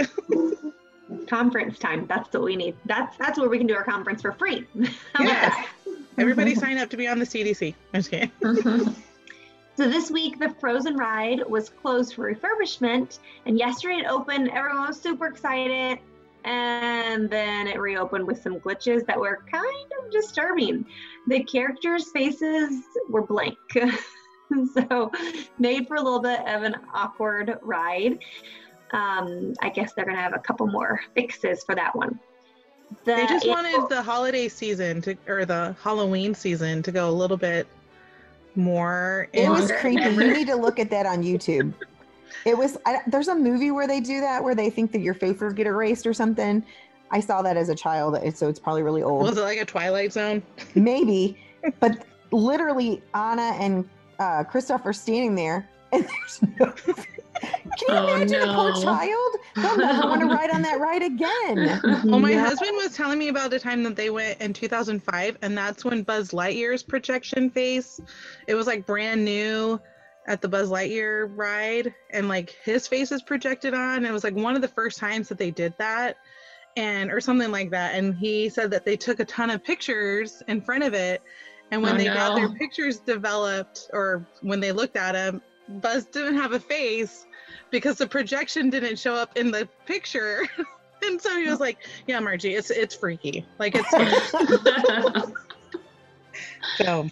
[1.27, 2.05] conference time.
[2.07, 2.75] That's what we need.
[2.85, 4.65] That's that's where we can do our conference for free.
[5.13, 5.67] How Yes.
[6.19, 6.23] That?
[6.23, 7.73] Everybody sign up to be on the CDC.
[7.93, 8.31] I'm just kidding.
[9.79, 14.49] So this week, the Frozen ride was closed for refurbishment, and yesterday it opened.
[14.49, 15.99] Everyone was super excited,
[16.43, 20.85] and then it reopened with some glitches that were kind of disturbing.
[21.27, 23.57] The characters' faces were blank,
[24.73, 25.13] so
[25.59, 28.19] made for a little bit of an awkward ride.
[28.91, 32.19] Um, I guess they're gonna have a couple more fixes for that one.
[33.05, 37.09] The They just animal- wanted the holiday season to, or the Halloween season to go
[37.09, 37.67] a little bit
[38.55, 39.27] more.
[39.33, 40.01] It was creepy.
[40.03, 41.73] You need to look at that on YouTube.
[42.45, 42.77] It was.
[42.85, 45.67] I, there's a movie where they do that, where they think that your faces get
[45.67, 46.63] erased or something.
[47.11, 49.23] I saw that as a child, so it's probably really old.
[49.23, 50.43] Was it like a Twilight Zone?
[50.75, 51.43] Maybe,
[51.79, 56.73] but literally, Anna and uh, Kristoff are standing there, and there's no.
[57.79, 59.35] Can you Oh, imagine a poor child?
[59.55, 61.81] They'll never want to ride on that ride again.
[62.11, 62.45] Well, my Yeah.
[62.47, 66.03] husband was telling me about the time that they went in 2005, and that's when
[66.03, 67.99] Buzz Lightyear's projection face,
[68.47, 69.79] it was like brand new
[70.27, 74.05] at the Buzz Lightyear ride, and like his face is projected on.
[74.05, 76.17] It was like one of the first times that they did that,
[76.75, 77.95] and or something like that.
[77.95, 81.21] And he said that they took a ton of pictures in front of it,
[81.71, 85.41] and when Oh, they got their pictures developed, or when they looked at him,
[85.81, 87.25] Buzz didn't have a face
[87.71, 90.47] because the projection didn't show up in the picture.
[91.03, 93.45] and so he was like, "Yeah, Margie, it's it's freaky.
[93.57, 93.89] Like it's
[96.77, 97.07] so."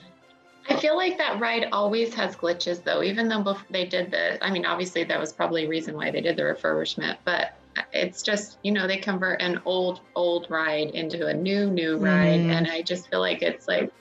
[0.69, 4.43] I feel like that ride always has glitches though, even though bef- they did the,
[4.43, 7.57] I mean, obviously that was probably a reason why they did the refurbishment, but
[7.93, 12.41] it's just, you know, they convert an old, old ride into a new, new ride.
[12.41, 12.51] Mhm.
[12.51, 13.91] And I just feel like it's like,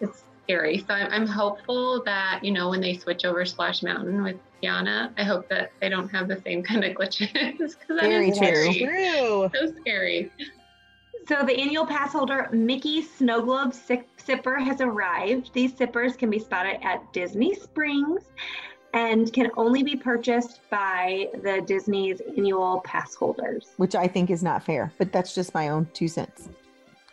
[0.00, 0.78] it's scary.
[0.86, 5.10] So I'm, I'm hopeful that, you know, when they switch over Splash Mountain with Tiana,
[5.18, 7.32] I hope that they don't have the same kind of glitches.
[7.32, 8.72] Because that Very true.
[8.72, 8.78] scary.
[8.78, 9.50] True.
[9.54, 10.32] So scary.
[11.26, 15.52] So the annual pass holder Mickey Snow Globe sip- Sipper has arrived.
[15.54, 18.22] These sippers can be spotted at Disney Springs
[18.92, 23.72] and can only be purchased by the Disney's annual pass holders.
[23.78, 26.48] which I think is not fair, but that's just my own two cents.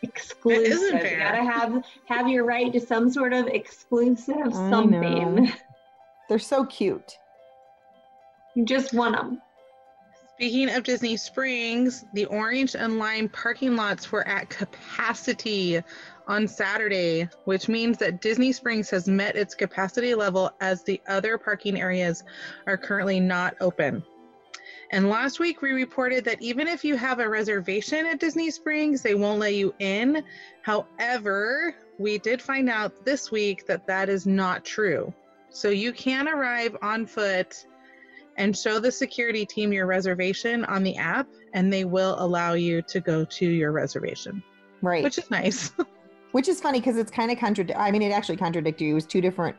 [0.02, 1.00] Exclusive.
[1.00, 1.12] fair.
[1.12, 5.34] You gotta have have your right to some sort of exclusive I something.
[5.34, 5.46] know.
[6.28, 7.18] They're so cute.
[8.54, 9.40] You just want them.
[10.36, 15.80] Speaking of Disney Springs, the orange and lime parking lots were at capacity
[16.26, 21.38] on Saturday, which means that Disney Springs has met its capacity level as the other
[21.38, 22.24] parking areas
[22.66, 24.02] are currently not open.
[24.92, 29.00] And last week we reported that even if you have a reservation at Disney Springs,
[29.00, 30.22] they won't let you in.
[30.60, 35.12] However, we did find out this week that that is not true.
[35.48, 37.66] So you can arrive on foot
[38.36, 42.82] and show the security team your reservation on the app, and they will allow you
[42.82, 44.42] to go to your reservation,
[44.82, 45.02] Right.
[45.02, 45.72] which is nice.
[46.32, 47.78] Which is funny because it's kind of contradict.
[47.78, 48.92] I mean, it actually contradicted you.
[48.92, 49.54] It was two different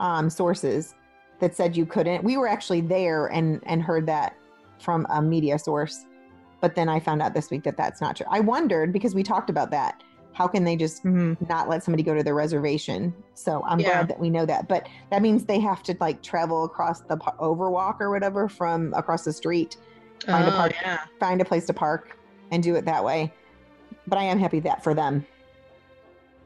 [0.00, 0.96] um, sources
[1.38, 2.24] that said you couldn't.
[2.24, 4.34] We were actually there and and heard that
[4.80, 6.04] from a media source,
[6.60, 8.26] but then I found out this week that that's not true.
[8.30, 10.02] I wondered because we talked about that.
[10.32, 11.36] How can they just Mhm.
[11.48, 13.12] not let somebody go to their reservation?
[13.34, 13.88] So I'm Yeah.
[13.88, 14.68] glad that we know that.
[14.68, 19.24] But that means they have to like travel across the overwalk or whatever from across
[19.24, 19.76] the street,
[20.26, 20.74] Find a oh, park.
[20.80, 20.98] yeah.
[21.18, 22.16] find a place to park,
[22.50, 23.32] and do it that way.
[24.06, 25.26] But I am happy that for them.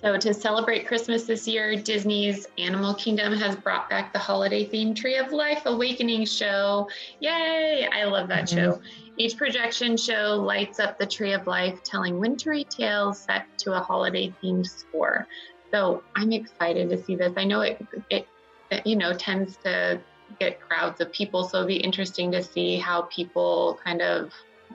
[0.02, 4.96] So, to celebrate Christmas this year, Disney's Animal Kingdom has brought back the holiday themed
[4.96, 6.88] Tree of Life Awakening show.
[7.20, 7.88] Yay!
[7.92, 8.54] I love that Mhm.
[8.56, 8.80] show.
[9.16, 13.80] Each projection show lights up the Tree of Life, telling wintry tales set to a
[13.80, 15.24] holiday themed score.
[15.72, 17.32] So, I'm excited to see this.
[17.36, 18.26] I know it, it,
[18.72, 20.02] it, you know, tends to
[20.40, 24.32] get crowds of people, so it'll be interesting to see how people kind of,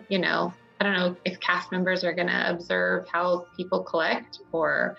[0.08, 4.40] you know, I don't know if cast members are going to observe how people collect
[4.52, 4.98] or,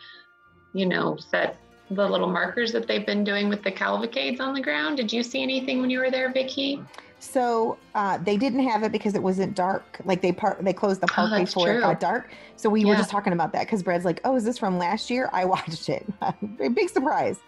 [0.72, 1.56] you know, set
[1.90, 4.96] the little markers that they've been doing with the cavalcades on the ground.
[4.96, 6.82] Did you see anything when you were there, Vicky?
[7.20, 10.00] So uh, they didn't have it because it wasn't dark.
[10.04, 12.30] Like they part, they closed the park Oh, before it got dark.
[12.56, 15.10] So we were just talking about that because Brad's like, "Oh, is this from last
[15.10, 16.06] year?" I watched it.
[16.58, 17.40] Big surprise.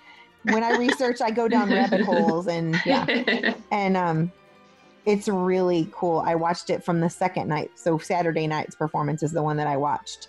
[0.45, 4.33] When I research, I go down rabbit holes, and yeah, and um,
[5.07, 6.23] it's really cool.
[6.25, 7.71] I watched it from the second night.
[7.75, 10.29] So Saturday night's performance is the one that I watched,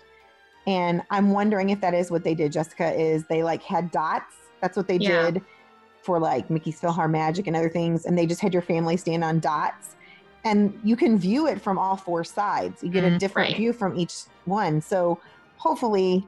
[0.66, 2.52] and I'm wondering if that is what they did.
[2.52, 4.34] Jessica is they like had dots.
[4.60, 5.30] That's what they Yeah.
[5.30, 5.42] did
[6.02, 9.40] for like Mickey's PhilharMagic and other things, and they just had your family stand on
[9.40, 9.96] dots,
[10.44, 12.82] and you can view it from all four sides.
[12.82, 13.18] You get a Mhm.
[13.18, 13.56] different Right.
[13.56, 14.80] view from each one.
[14.80, 15.18] So
[15.58, 16.26] hopefully.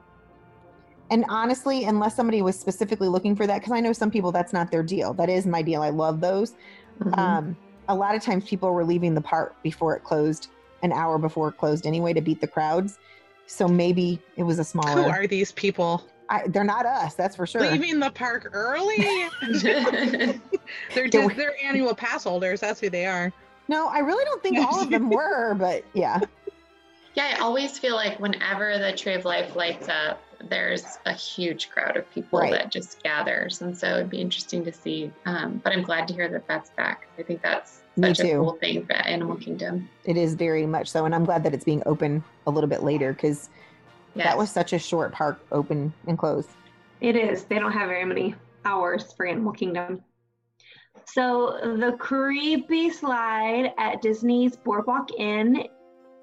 [1.11, 4.53] And honestly, unless somebody was specifically looking for that, because I know some people that's
[4.53, 5.13] not their deal.
[5.13, 5.83] That is my deal.
[5.83, 6.55] I love those.
[6.99, 7.17] Mhm.
[7.19, 10.49] Um, a lot of times people were leaving the park before it closed,
[10.83, 12.99] an hour before it closed anyway, to beat the crowds.
[13.47, 16.03] So maybe it was a small Who are these people?
[16.29, 17.61] I, they're not us, that's for sure.
[17.61, 18.97] Leaving the park early?
[19.61, 22.61] they're just, they're annual pass holders.
[22.61, 23.31] That's who they are.
[23.67, 26.19] No, I really don't think all of them were, but yeah,
[27.15, 31.69] yeah, I always feel like whenever the Tree of Life lights up, there's a huge
[31.69, 32.51] crowd of people Right.
[32.51, 33.61] that just gathers.
[33.61, 35.11] And so it'd be interesting to see.
[35.25, 37.07] Um, but I'm glad to hear that that's back.
[37.17, 38.39] I think that's Me such a too.
[38.39, 39.89] cool thing for Animal Kingdom.
[40.03, 41.05] it is very much so.
[41.05, 43.49] And I'm glad that it's being open a little bit later because
[44.15, 44.25] Yes.
[44.27, 46.47] that was such a short park open and close.
[47.01, 47.43] It is.
[47.43, 50.01] They don't have very many hours for Animal Kingdom.
[51.05, 55.67] So the creepy slide at Disney's Boardwalk Inn,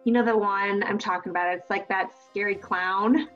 [0.05, 1.55] you know the one I'm talking about.
[1.55, 3.29] It's like that scary clown.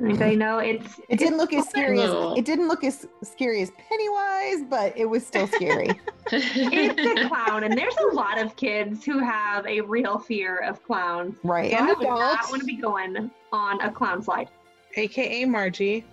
[0.00, 0.58] Anybody know?
[0.58, 4.96] It's It didn't look as scary as it didn't look as scary as Pennywise, but
[4.96, 5.88] it was still scary.
[6.32, 10.82] it's a clown, and there's a lot of kids who have a real fear of
[10.82, 11.36] clowns.
[11.44, 11.70] right.
[11.70, 12.50] So And I would not adults.
[12.50, 14.48] want to be going on a clown slide.
[14.96, 16.04] AKA Margie.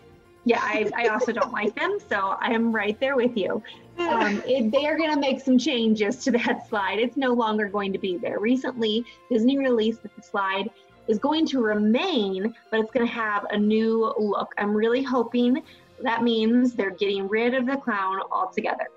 [0.44, 3.62] Yeah, I, I also don't like them, so I am right there with you.
[4.00, 6.98] Um, it, they are going to make some changes to that slide.
[7.00, 8.39] It's no longer going to be there.
[8.39, 10.70] Recently, Disney released that the slide
[11.08, 14.54] is going to remain, but it's going to have a new look.
[14.58, 15.62] I'm really hoping
[16.04, 18.88] that means they're getting rid of the clown altogether.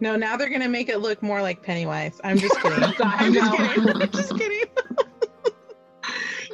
[0.00, 2.20] No, now they're gonna make it look more like Pennywise.
[2.24, 2.82] I'm just kidding.
[3.00, 3.88] I'm just kidding.
[3.88, 4.64] I'm just kidding.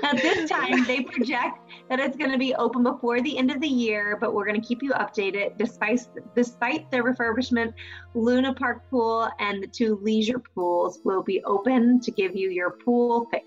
[0.02, 1.58] At this time, they project
[1.88, 4.60] that it's going to be open before the end of the year, but we're going
[4.60, 5.56] to keep you updated.
[5.56, 6.00] Despite
[6.36, 7.72] despite the refurbishment,
[8.14, 12.70] Luna Park Pool and the two leisure pools will be open to give you your
[12.70, 13.46] pool fix.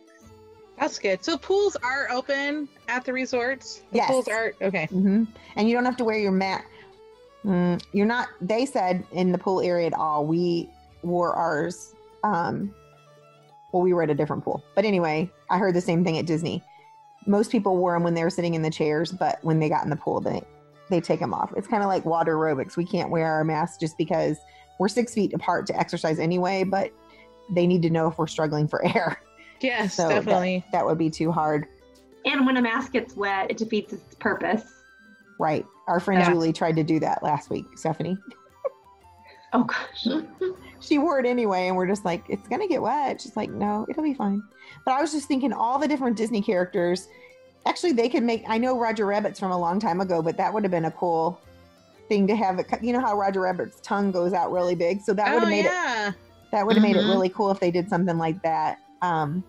[0.81, 1.23] That's good.
[1.23, 3.83] So pools are open at the resorts.
[3.91, 4.09] The Yes.
[4.09, 4.87] Pools are okay.
[4.87, 5.25] hmm
[5.55, 6.65] And you don't have to wear your mat.
[7.45, 8.29] Mm, you're not.
[8.41, 10.25] They said in the pool area at all.
[10.25, 10.69] We
[11.03, 11.93] wore ours.
[12.23, 12.73] Um,
[13.71, 16.25] well, we were at a different pool, but anyway, I heard the same thing at
[16.25, 16.63] Disney.
[17.27, 19.83] Most people wore them when they were sitting in the chairs, but when they got
[19.83, 20.41] in the pool, they
[20.89, 21.53] they take them off.
[21.55, 22.75] It's kind of like water aerobics.
[22.75, 24.39] We can't wear our masks just because
[24.79, 26.63] we're six feet apart to exercise anyway.
[26.63, 26.91] But
[27.51, 29.21] they need to know if we're struggling for air.
[29.61, 30.63] Yes, So definitely.
[30.71, 31.67] That would be too hard.
[32.25, 34.63] And when a mask gets wet, it defeats its purpose.
[35.39, 35.65] Right.
[35.87, 36.31] Our friend Yeah.
[36.31, 38.17] Julie tried to do that last week, Stephanie.
[39.53, 40.07] Oh gosh.
[40.79, 43.85] she wore it anyway and we're just like it's gonna get wet she's like no
[43.89, 44.41] it'll be fine
[44.85, 47.09] but i was just thinking all the different disney characters
[47.65, 50.53] actually they could make i know roger rabbit's from a long time ago but that
[50.53, 51.37] would have been a cool
[52.07, 55.13] thing to have it you know how roger rabbit's tongue goes out really big so
[55.13, 56.15] that would oh have made it
[56.53, 57.09] that would have made it Mhm.
[57.09, 59.43] really cool if they did something like that um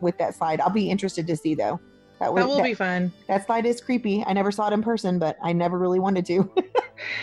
[0.00, 1.80] with that slide i'll be interested to see though
[2.18, 3.12] that, That will that, be fun.
[3.28, 6.24] that slide is creepy i never saw it in person but i never really wanted
[6.26, 6.50] to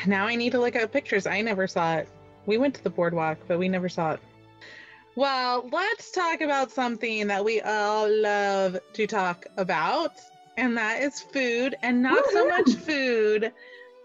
[0.06, 1.26] Now I need to look at pictures.
[1.26, 2.08] I never saw it.
[2.46, 4.20] We went to the boardwalk, but we never saw it.
[5.16, 10.12] Well, let's talk about something that we all love to talk about,
[10.58, 13.52] and that is food, and not so much food,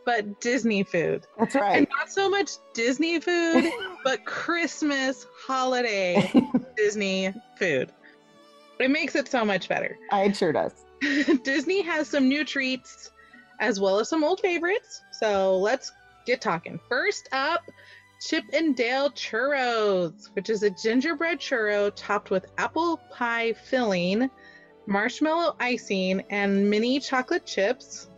[0.06, 1.26] but Disney food.
[1.38, 1.76] that's right.
[1.76, 3.70] And not so much Disney food,
[4.04, 6.32] but Christmas holiday
[6.78, 7.92] Disney food.
[8.78, 9.98] It makes it so much better.
[10.12, 10.84] it sure does
[11.42, 13.10] Disney has some new treats
[13.60, 15.02] as well as some old favorites.
[15.12, 15.92] So let's
[16.26, 16.78] get talking.
[16.88, 17.62] First up,
[18.20, 24.28] Chip and Dale Churros, which is a gingerbread churro topped with apple pie filling,
[24.86, 28.08] marshmallow icing, and mini chocolate chips.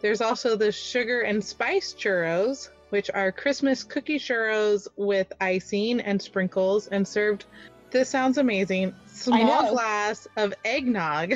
[0.00, 6.20] There's also the sugar and spice churros, which are Christmas cookie churros with icing and
[6.20, 7.44] sprinkles and served.
[7.90, 8.94] This sounds amazing.
[9.06, 11.34] Small glass of eggnog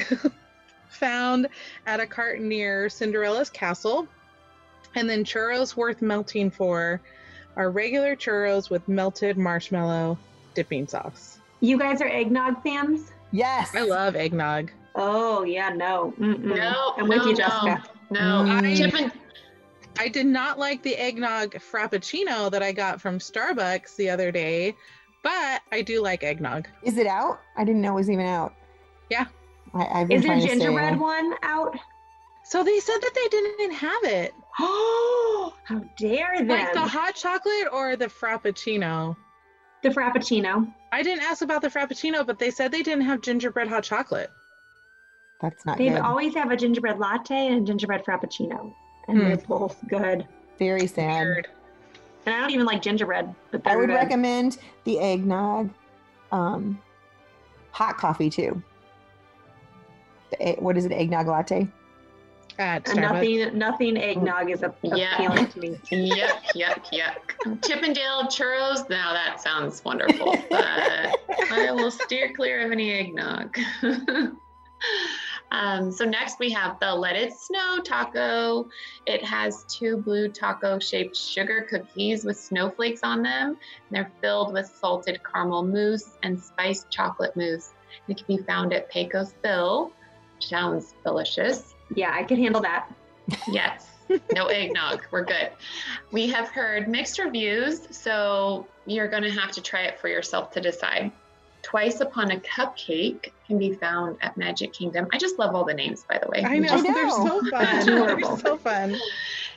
[0.89, 1.49] found
[1.87, 4.07] at a cart near Cinderella's castle.
[4.95, 7.01] And then churros worth melting for
[7.57, 10.19] are regular churros with melted marshmallow
[10.55, 11.39] dipping sauce.
[11.61, 13.11] You guys are eggnog fans?
[13.33, 14.71] yes I love eggnog.
[14.95, 16.15] Oh yeah, no.
[16.21, 16.57] Mm-mm.
[16.57, 17.37] No, I'm with no, you.
[17.37, 17.83] Jessica.
[18.11, 18.77] No, Mm.
[18.77, 19.13] Chip and
[19.99, 24.75] I did not like the eggnog frappuccino that I got from Starbucks the other day,
[25.25, 26.69] but I do like eggnog.
[26.85, 27.41] Is it out?
[27.57, 28.55] I didn't know it was even out.
[29.11, 29.25] Yeah.
[29.75, 31.77] I, I've been Is trying the to stay gingerbread one out?
[32.45, 34.33] So they said that they didn't have it.
[34.61, 36.49] Oh, how dare them!
[36.49, 39.17] Like the hot chocolate or the frappuccino.
[39.83, 40.73] the frappuccino.
[40.93, 44.31] I didn't ask about the frappuccino, but they said they didn't have gingerbread hot chocolate.
[45.41, 45.99] That's not They good.
[46.01, 48.73] always have a gingerbread latte and a gingerbread frappuccino,
[49.09, 49.25] and Hmm.
[49.25, 50.27] they're both good.
[50.59, 51.23] Very sad.
[51.27, 51.49] Weird.
[52.27, 53.95] And I don't even like gingerbread, but I would good.
[53.95, 55.71] recommend the eggnog,
[56.33, 56.81] um,
[57.73, 58.63] hot coffee too.
[60.31, 60.93] The, what is it?
[60.93, 61.69] Eggnog latte.
[62.59, 65.15] At And nothing, nothing eggnog is a- Yeah.
[65.17, 65.79] appealing to me.
[65.91, 67.63] yuck, yuck, yuck.
[67.67, 68.89] Chippendale churros.
[68.89, 70.61] Now that sounds wonderful, but
[71.51, 73.59] I will steer clear of any eggnog.
[75.55, 78.69] um, so next we have the Let It Snow taco.
[79.07, 83.57] It has two blue taco-shaped sugar cookies with snowflakes on them.
[83.93, 87.73] They're filled with salted caramel mousse and spiced chocolate mousse.
[88.09, 89.93] It can be found at Pecos Bill.
[90.41, 91.75] Sounds delicious.
[91.95, 92.93] Yeah, I can handle that.
[93.47, 93.89] Yes.
[94.35, 95.07] No eggnog.
[95.13, 95.51] We're good.
[96.11, 100.51] We have heard mixed reviews, so you're going to have to try it for yourself
[100.53, 101.13] to decide.
[101.65, 105.09] Twice Upon a Cupcake can be found at Magic Kingdom.
[105.13, 106.45] I just love all the names, by the way.
[106.45, 107.51] I know, I they're so know.
[107.51, 107.87] fun.
[107.87, 108.97] they're so fun.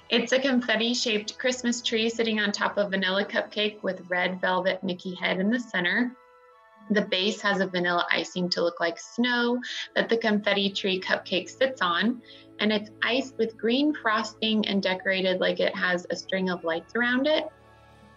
[0.09, 4.81] It's a confetti shaped Christmas tree sitting on top of vanilla cupcake with red velvet
[4.83, 6.11] Mickey head in the center.
[6.91, 9.59] The base has a vanilla icing to look like snow
[9.93, 12.21] that the confetti tree cupcake sits on,
[12.59, 16.95] and it's iced with green frosting and decorated like it has a string of lights
[16.95, 17.49] around it.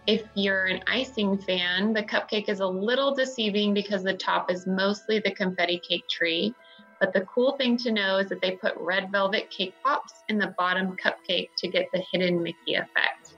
[0.07, 4.65] If you're an icing fan, the cupcake is a little deceiving because the top is
[4.65, 6.53] mostly the confetti cake tree.
[6.99, 10.37] But the cool thing to know is that they put red velvet cake pops in
[10.37, 13.33] the bottom cupcake to get the hidden Mickey effect.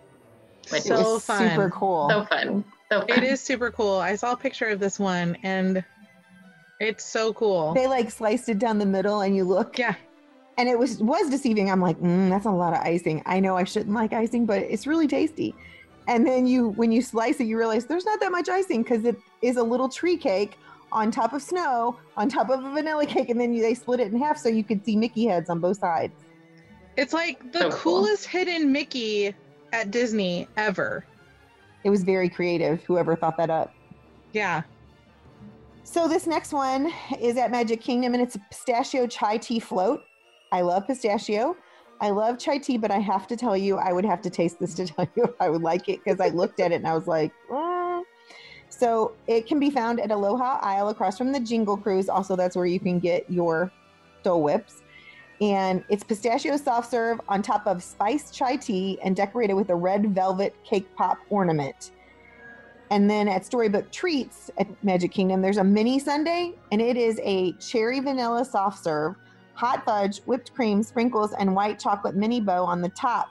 [0.69, 1.49] Which So it is was fun.
[1.49, 2.09] super cool.
[2.09, 2.65] so fun.
[2.91, 3.09] So fun.
[3.09, 3.97] It is super cool.
[3.97, 5.83] I saw a picture of this one and
[6.79, 7.73] it's so cool.
[7.73, 9.95] they like sliced it down the middle, and you look, Yeah.
[10.57, 11.71] and it was was deceiving.
[11.71, 13.23] I'm like, mm, that's a lot of icing.
[13.25, 15.55] I know I shouldn't like icing, but it's really tasty.
[16.07, 19.05] And then you, when you slice it, you realize there's not that much icing because
[19.05, 20.57] it is a little tree cake
[20.91, 23.99] on top of snow, on top of a vanilla cake, and then you, they split
[23.99, 26.13] it in half so you could see Mickey heads on both sides.
[26.97, 27.79] It's like the So cool.
[28.01, 29.33] coolest hidden Mickey
[29.71, 31.05] at Disney ever.
[31.83, 32.83] It was very creative.
[32.83, 33.73] Whoever thought that up.
[34.33, 34.61] Yeah.
[35.83, 40.03] So this next one is at Magic Kingdom and it's a pistachio chai tea float.
[40.51, 41.55] I love pistachio.
[42.03, 44.59] I love chai tea, but I have to tell you, I would have to taste
[44.59, 46.87] this to tell you if I would like it because I looked at it and
[46.87, 48.03] I was like, mm.
[48.67, 52.09] so it can be found at Aloha Isle across from the Jingle Cruise.
[52.09, 53.71] Also, that's where you can get your
[54.21, 54.81] Dole Whips.
[55.39, 59.75] And it's pistachio soft serve on top of spiced chai tea and decorated with a
[59.75, 61.91] red velvet cake pop ornament.
[62.91, 67.17] And then at Storybook Treats at Magic Kingdom, there's a mini sundae, and it is
[67.23, 69.15] a cherry vanilla soft serve,
[69.53, 73.29] hot fudge, whipped cream, sprinkles, and white chocolate mini bow on the top.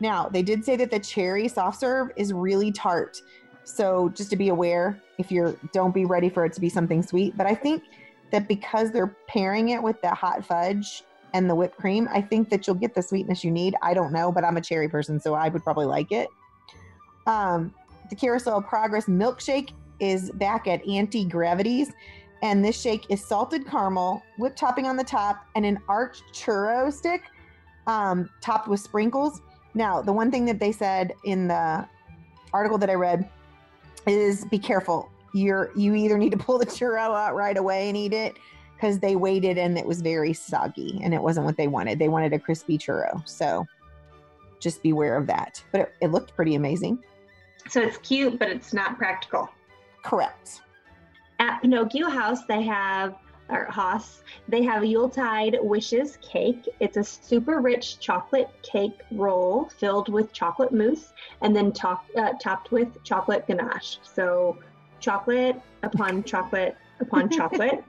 [0.00, 3.20] Now, they did say that the cherry soft serve is really tart.
[3.64, 7.02] So just to be aware, if you're don't be ready for it to be something
[7.02, 7.36] sweet.
[7.36, 7.82] But I think
[8.30, 11.02] that because they're pairing it with the hot fudge
[11.34, 13.74] and the whipped cream, I think that you'll get the sweetness you need.
[13.82, 16.28] I don't know, but I'm a cherry person, so I would probably like it.
[17.26, 17.74] Um,
[18.08, 21.92] the Carousel Progress milkshake is back at Auntie Gravity's.
[22.42, 26.92] And this shake is salted caramel, whipped topping on the top, and an arch churro
[26.92, 27.22] stick
[27.86, 29.40] um, topped with sprinkles.
[29.74, 31.86] Now, the one thing that they said in the
[32.52, 33.28] article that I read
[34.06, 35.10] is be careful.
[35.34, 38.36] You're you either need to pull the churro out right away and eat it
[38.74, 41.98] because they waited and it was very soggy and it wasn't what they wanted.
[41.98, 43.28] They wanted a crispy churro.
[43.28, 43.66] So
[44.60, 45.62] just beware of that.
[45.72, 47.02] But it, it looked pretty amazing.
[47.68, 49.50] So it's cute, but it's not practical.
[50.04, 50.62] Correct.
[51.38, 53.14] At Pinocchio House, they have
[53.50, 56.68] or Haus, they have Yuletide Wishes cake.
[56.80, 62.34] It's a super rich chocolate cake roll filled with chocolate mousse and then top, uh,
[62.40, 63.98] topped with chocolate ganache.
[64.02, 64.58] So
[65.00, 67.82] chocolate upon chocolate upon chocolate,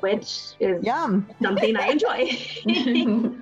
[0.00, 1.28] which is Yum.
[1.42, 2.30] something I enjoy.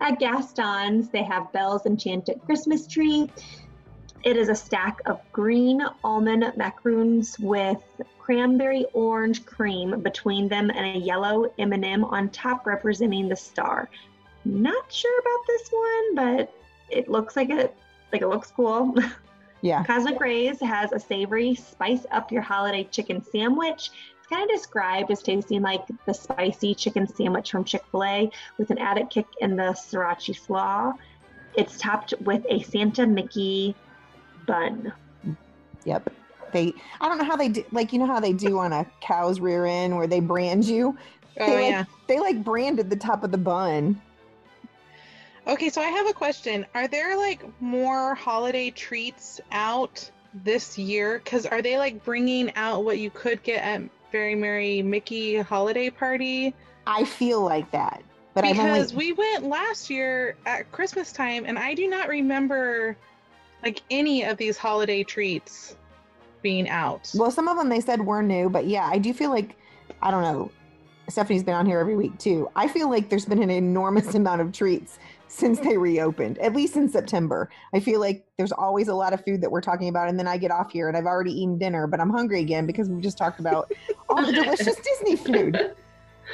[0.00, 3.30] At Gaston's, they have Belle's Enchanted Christmas Tree.
[4.24, 7.82] It is a stack of green almond macaroons with
[8.24, 13.90] cranberry orange cream between them and a yellow M&M on top representing the star.
[14.46, 16.54] Not sure about this one, but
[16.88, 17.76] it looks like it
[18.12, 18.94] like it looks cool.
[19.60, 19.82] Yeah.
[19.82, 23.90] Cosmic Rays has a savory spice up your holiday chicken sandwich.
[24.18, 28.76] It's kind of described as tasting like the spicy chicken sandwich from Chick-fil-A with an
[28.76, 30.92] added kick in the sriracha slaw.
[31.54, 33.74] It's topped with a Santa Mickey
[34.46, 34.92] bun.
[35.86, 36.12] Yep.
[36.54, 38.86] They I don't know how they do like you know how they do on a
[39.02, 40.96] cow's rear end where they brand you.
[41.38, 41.84] Oh they like, yeah.
[42.06, 44.00] They like branded the top of the bun.
[45.46, 46.64] Okay, so I have a question.
[46.74, 51.20] Are there like more holiday treats out this year?
[51.22, 55.90] Because are they like bringing out what you could get at Very Merry Mickey Holiday
[55.90, 56.54] Party?
[56.86, 58.02] I feel like that.
[58.32, 62.96] But because only we went last year at Christmas time, and I do not remember
[63.62, 65.76] like any of these holiday treats
[66.44, 67.10] being out.
[67.16, 69.56] well, some of them they said were new, but yeah, I do feel like
[70.00, 70.52] I don't know.
[71.08, 72.48] Stephanie's been on here every week too.
[72.54, 76.76] I feel like there's been an enormous amount of treats since they reopened, at least
[76.76, 77.50] in September.
[77.74, 80.28] I feel like there's always a lot of food that we're talking about, and then
[80.28, 83.00] I get off here and I've already eaten dinner, but I'm hungry again because we
[83.00, 83.72] just talked about
[84.08, 85.74] all the delicious Disney food.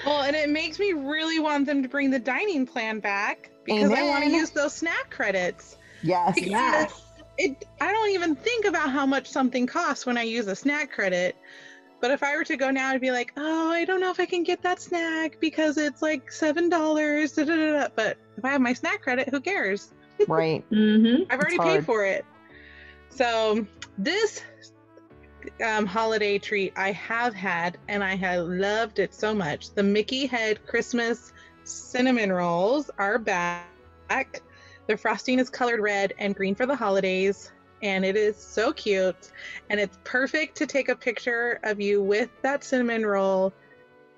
[0.04, 3.90] Well, and it makes me really want them to bring the dining plan back because
[3.90, 5.76] I want to use those snack credits.
[6.02, 6.34] Yes.
[6.34, 7.02] Because
[7.40, 10.92] it I don't even think about how much something costs when I use a snack
[10.92, 11.36] credit.
[12.00, 14.18] But if I were to go now, I'd be like, oh, I don't know if
[14.18, 17.34] I can get that snack because it's like seven dollars.
[17.34, 19.92] But if I have my snack credit, who cares?
[20.28, 20.62] Right.
[20.70, 21.32] Mm-hmm.
[21.32, 21.86] I've already It's paid hard.
[21.86, 22.26] for it.
[23.08, 23.66] So
[23.96, 24.42] this
[25.64, 29.72] um, holiday treat I have had, and I have loved it so much.
[29.72, 31.32] The Mickey Head Christmas
[31.64, 34.42] cinnamon rolls are back.
[34.90, 39.30] The frosting is colored red and green for the holidays, and it is so cute.
[39.68, 43.52] And it's perfect to take a picture of you with that cinnamon roll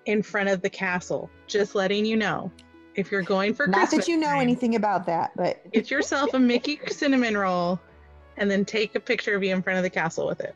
[0.06, 1.28] in front of the castle.
[1.46, 2.50] Just letting you know.
[2.94, 5.90] If you're going for Not Christmas that you know time, anything about that, but Get
[5.90, 7.78] yourself a Mickey cinnamon roll
[8.38, 10.54] and then take a picture of you in front of the castle with it.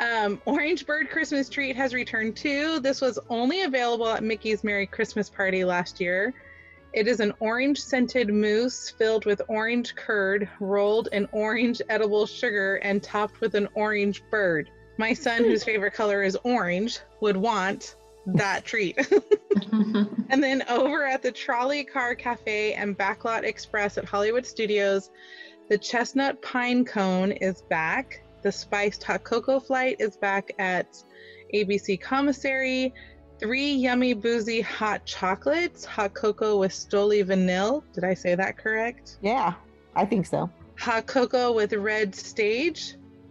[0.00, 2.80] Um, Orange Bird Christmas Treat has returned too.
[2.80, 6.32] This was only available at Mickey's Merry Christmas Party last year.
[6.94, 12.76] It is an orange scented mousse filled with orange curd, rolled in orange edible sugar,
[12.76, 14.70] and topped with an orange bird.
[14.96, 15.70] My son, whose hmm.
[15.70, 18.96] favorite color is orange, would want that treat.
[20.30, 25.10] And then over at the Trolley Car Cafe and Backlot Express at Hollywood Studios,
[25.68, 28.22] the Chestnut Pine Cone is back.
[28.42, 31.02] The Spiced Hot Cocoa Flight is back at
[31.54, 32.92] ABC Commissary.
[33.38, 37.82] Three yummy boozy hot chocolates, hot cocoa with Stoli Vanille.
[37.92, 39.18] Did I say that correct?
[39.22, 39.54] yeah,
[39.96, 40.48] I think so.
[40.78, 42.78] Hot Cocoa with Red Stag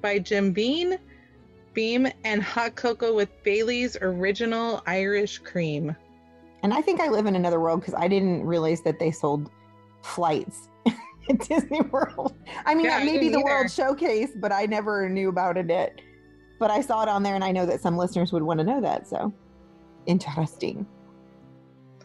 [0.01, 0.97] by Jim Bean,
[1.73, 5.93] Beam, and hot cocoa with Bailey's original Irish cream.
[6.63, 9.49] And I think I live in another world because I didn't realize that they sold
[10.03, 10.69] flights
[11.29, 12.33] at Disney World.
[12.65, 13.41] I mean, Yeah, that may be the.
[13.41, 16.01] World Showcase, but I never knew about it.
[16.59, 18.63] But I saw it on there, and I know that some listeners would want to
[18.63, 19.07] know that.
[19.07, 19.33] So
[20.05, 20.85] interesting.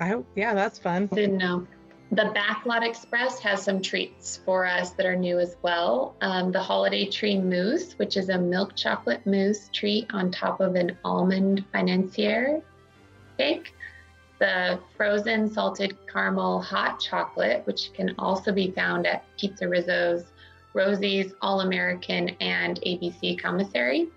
[0.00, 1.06] I, hope, yeah, that's fun.
[1.06, 1.66] Didn't know.
[2.10, 6.16] The Backlot Express has some treats for us that are new as well.
[6.22, 10.74] Um, the Holiday Tree Mousse, which is a milk chocolate mousse treat on top of
[10.74, 12.62] an almond financier
[13.36, 13.74] cake.
[14.38, 20.24] The frozen salted caramel hot chocolate, which can also be found at Pizza Rizzo's,
[20.72, 24.08] Rosie's, All American, and ABC Commissary.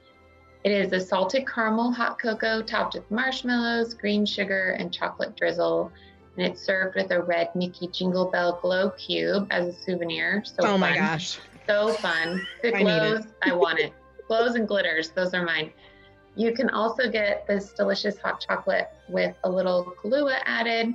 [0.64, 5.91] It is a salted caramel hot cocoa topped with marshmallows, green sugar, and chocolate drizzle
[6.38, 10.43] and it's served with a red Mickey Jingle Bell glow cube as a souvenir.
[10.45, 10.97] So oh my fun.
[10.97, 11.39] gosh.
[11.68, 12.41] So fun.
[12.64, 13.93] I it glows, I want it.
[14.28, 15.72] glows and glitters, those are mine.
[16.36, 20.93] You can also get this delicious hot chocolate with a little Kahlua added.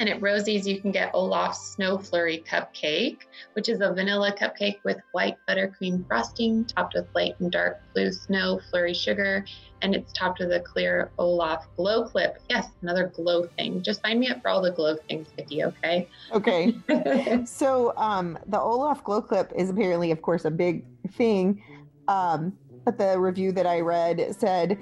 [0.00, 3.18] And at Rosie's, you can get Olaf's Snow Flurry Cupcake,
[3.52, 8.10] which is a vanilla cupcake with white buttercream frosting, topped with light and dark blue
[8.10, 9.44] snow flurry sugar,
[9.82, 12.38] and it's topped with a clear Olaf glow clip.
[12.48, 13.82] Yes, another glow thing.
[13.82, 16.08] Just sign me up for all the glow things, Vicky, okay?
[16.32, 16.74] Okay.
[17.44, 21.62] so um, the Olaf glow clip is apparently, of course, a big thing.
[22.08, 24.78] Um, but the review that I read said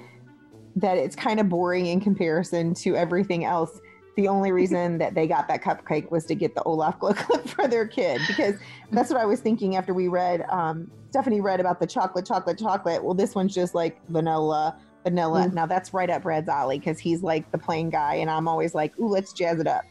[0.75, 3.79] that it's kind of boring in comparison to everything else.
[4.15, 7.47] The only reason that they got that cupcake was to get the Olaf glow clip
[7.47, 8.55] for their kid because
[8.91, 10.45] that's what I was thinking after we read.
[10.49, 13.03] Um, Stephanie read about the chocolate, chocolate, chocolate.
[13.03, 15.47] Well, this one's just like vanilla, vanilla.
[15.49, 18.75] Now that's right up Brad's alley because he's like the plain guy, and I'm always
[18.75, 19.83] like, ooh, let's jazz it up.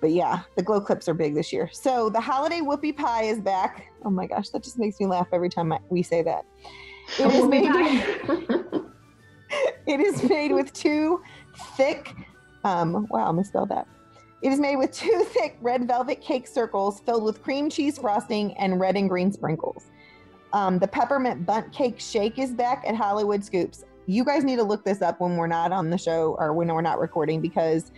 [0.00, 1.68] But yeah, the glow clips are big this year.
[1.72, 3.92] So the holiday whoopie pie is back.
[4.04, 6.44] Oh my gosh, that just makes me laugh every time I, we say that.
[7.18, 7.64] It is made.
[9.86, 11.22] it is made with two
[11.76, 12.14] thick.
[12.64, 13.86] Um, wow, I misspelled that.
[14.40, 18.56] It is made with two thick red velvet cake circles filled with cream cheese frosting
[18.56, 19.86] and red and green sprinkles.
[20.52, 23.84] Um, the peppermint Bundt cake shake is back at Hollywood Scoops.
[24.06, 26.68] You guys need to look this up when we're not on the show or when
[26.68, 27.92] we're not recording because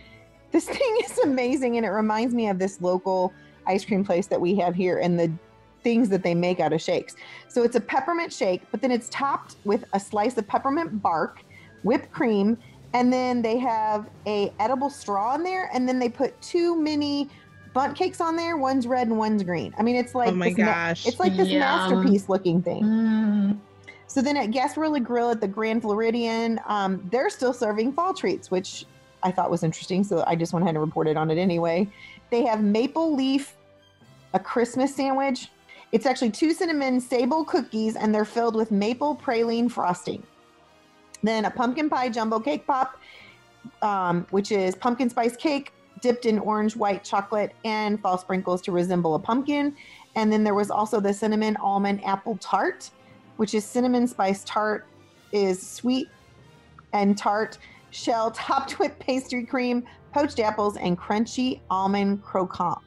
[0.51, 3.33] this thing is amazing and it reminds me of this local
[3.65, 5.31] ice cream place that we have here and the
[5.83, 7.15] things that they make out of shakes.
[7.47, 11.43] So it's a peppermint shake, but then it's topped with a slice of peppermint bark,
[11.83, 12.57] whipped cream,
[12.93, 17.29] and then they have a edible straw in there, and then they put two mini
[17.73, 18.57] Bundt cakes on there.
[18.57, 19.73] One's red and one's green.
[19.77, 21.07] I mean, it's like Oh my this ma- gosh.
[21.07, 21.59] it's like this Yum.
[21.61, 22.83] masterpiece looking thing.
[22.83, 23.57] Mm.
[24.07, 28.51] So then at Gasparilla Grill at the Grand Floridian, um, they're still serving fall treats,
[28.51, 28.85] which
[29.23, 30.03] I thought was interesting.
[30.03, 31.87] So I just went ahead and reported on it anyway.
[32.29, 33.55] They have maple leaf,
[34.33, 35.47] a Christmas sandwich.
[35.93, 40.23] It's actually two cinnamon sable cookies, and they're filled with maple praline frosting.
[41.23, 42.99] Then a pumpkin pie jumbo cake pop,
[43.81, 48.71] um, which is pumpkin spice cake dipped in orange white chocolate and fall sprinkles to
[48.71, 49.75] resemble a pumpkin.
[50.15, 52.89] And then there was also the cinnamon almond apple tart,
[53.37, 54.87] which is cinnamon spice tart,
[55.31, 56.09] is sweet
[56.93, 57.57] and tart,
[57.91, 62.79] shell topped with pastry cream, poached apples, and crunchy almond croquant.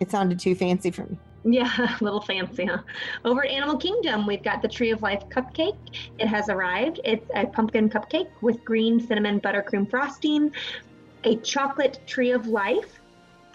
[0.00, 1.18] It sounded too fancy for me.
[1.44, 2.78] Yeah, a little fancy, huh?
[3.24, 5.76] Over at Animal Kingdom, we've got the Tree of Life cupcake.
[6.18, 7.00] It has arrived.
[7.04, 10.52] It's a pumpkin cupcake with green cinnamon buttercream frosting,
[11.24, 12.98] a chocolate Tree of Life,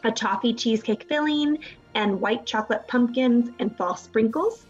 [0.04, 1.58] a toffee cheesecake filling,
[1.96, 4.68] and white chocolate pumpkins and fall sprinkles.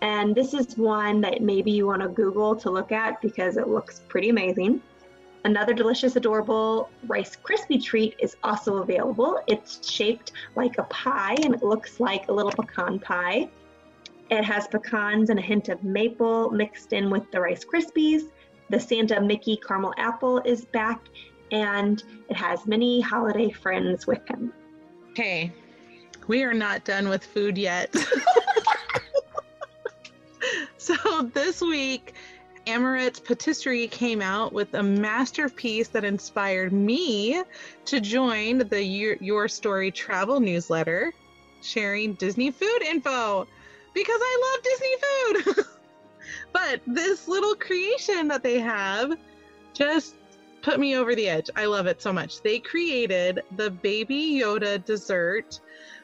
[0.00, 3.68] And this is one that maybe you want to Google to look at because it
[3.68, 4.82] looks pretty amazing.
[5.44, 9.40] Another delicious, adorable Rice Krispie treat is also available.
[9.48, 13.50] It's shaped like a pie and it looks like a little pecan pie.
[14.30, 18.30] It has pecans and a hint of maple mixed in with the Rice Krispies.
[18.70, 21.00] The Santa Mickey caramel apple is back
[21.50, 24.52] and it has many holiday friends with him.
[25.14, 25.52] Hey,
[26.28, 27.94] we are not done with food yet.
[30.78, 30.94] so
[31.34, 32.14] this week,
[32.66, 37.42] Amorette's Patisserie came out with a masterpiece that inspired me
[37.86, 41.12] to join the Your, Your Story travel newsletter,
[41.60, 43.46] sharing Disney food info
[43.94, 45.66] because I love Disney food.
[46.52, 49.16] but this little creation that they have
[49.74, 50.14] just
[50.62, 51.50] put me over the edge.
[51.56, 52.42] I love it so much.
[52.42, 55.60] They created the Baby Yoda dessert,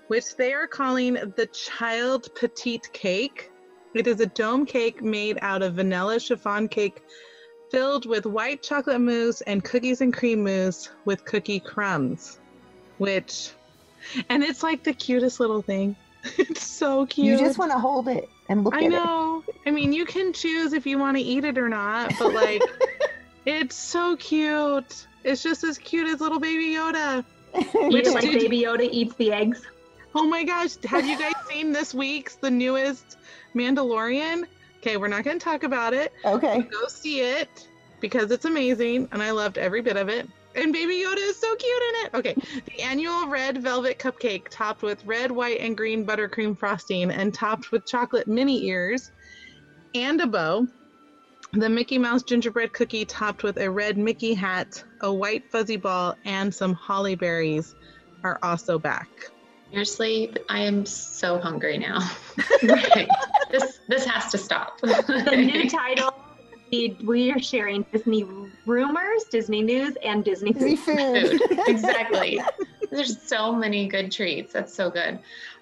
[0.09, 3.48] which they are calling the Child Petite Cake.
[3.95, 7.03] It is a dome cake made out of vanilla chiffon cake
[7.71, 12.39] filled with white chocolate mousse and cookies and cream mousse with cookie crumbs,
[12.99, 13.51] which,
[14.29, 15.97] and it's like the cutest little thing.
[16.37, 17.27] It's so cute.
[17.27, 18.99] You just want to hold it and look I at know.
[18.99, 19.45] I know.
[19.67, 22.61] I mean, you can choose if you want to eat it or not, but like,
[23.47, 25.07] it's so cute.
[25.25, 27.25] It's just as cute as little baby Yoda.
[27.55, 27.93] it.
[27.93, 29.63] Which like did- Baby Yoda eats the eggs.
[30.15, 33.18] Oh my gosh, have you guys seen this week's the newest
[33.55, 34.45] Mandalorian?
[34.79, 36.13] Okay, we're not going to talk about it.
[36.25, 36.63] okay.
[36.63, 37.69] Go see it
[38.01, 40.29] because it's amazing and I loved every bit of it.
[40.55, 42.15] And Baby Yoda is so cute in it.
[42.15, 47.33] Okay, the annual red velvet cupcake topped with red, white, and green buttercream frosting and
[47.33, 49.13] topped with chocolate mini ears
[49.95, 50.67] and a bow.
[51.53, 56.15] The Mickey Mouse gingerbread cookie topped with a red Mickey hat, a white fuzzy ball,
[56.25, 57.75] and some holly berries
[58.25, 59.09] are also back.
[59.71, 62.11] Seriously, I am so hungry now.
[63.51, 64.81] this this has to stop.
[64.81, 66.15] The new title.
[66.71, 68.25] the- We are sharing Disney
[68.67, 71.41] rumors, Disney news, and Disney Disney food.
[71.41, 71.59] food.
[71.69, 72.41] exactly.
[72.91, 74.53] There's so many good treats.
[74.53, 75.19] That's so good.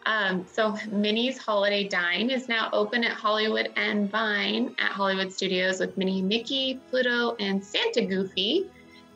[0.07, 5.81] Um, so Minnie's Holiday Dine is now open at Hollywood and Vine at Hollywood Studios
[5.81, 8.67] with Minnie, Mickey, Pluto, and Santa Goofy.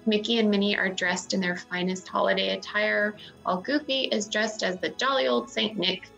[0.07, 3.14] Mickey and Minnie are dressed in their finest holiday attire,
[3.45, 6.09] while Goofy is dressed as the jolly old Saint Nick.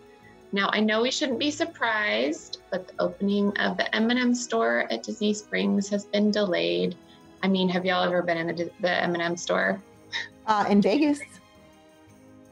[0.52, 5.02] Now I know we shouldn't be surprised, but the opening of the M&M store at
[5.02, 6.96] Disney Springs has been delayed.
[7.42, 9.82] I mean, have y'all ever been in the, the M&M store?
[10.46, 11.20] Uh, in Vegas.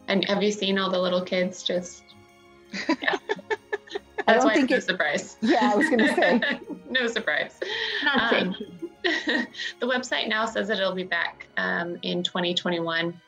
[0.08, 2.02] And have you seen all the little kids just?
[2.88, 3.16] Yeah.
[4.26, 5.36] I That's don't why think it's no surprise.
[5.40, 6.40] Yeah, I was gonna say.
[6.90, 7.58] no surprise.
[8.04, 8.56] Not Um,
[9.02, 9.46] the
[9.86, 13.18] website now says that it'll be back um, in 2021.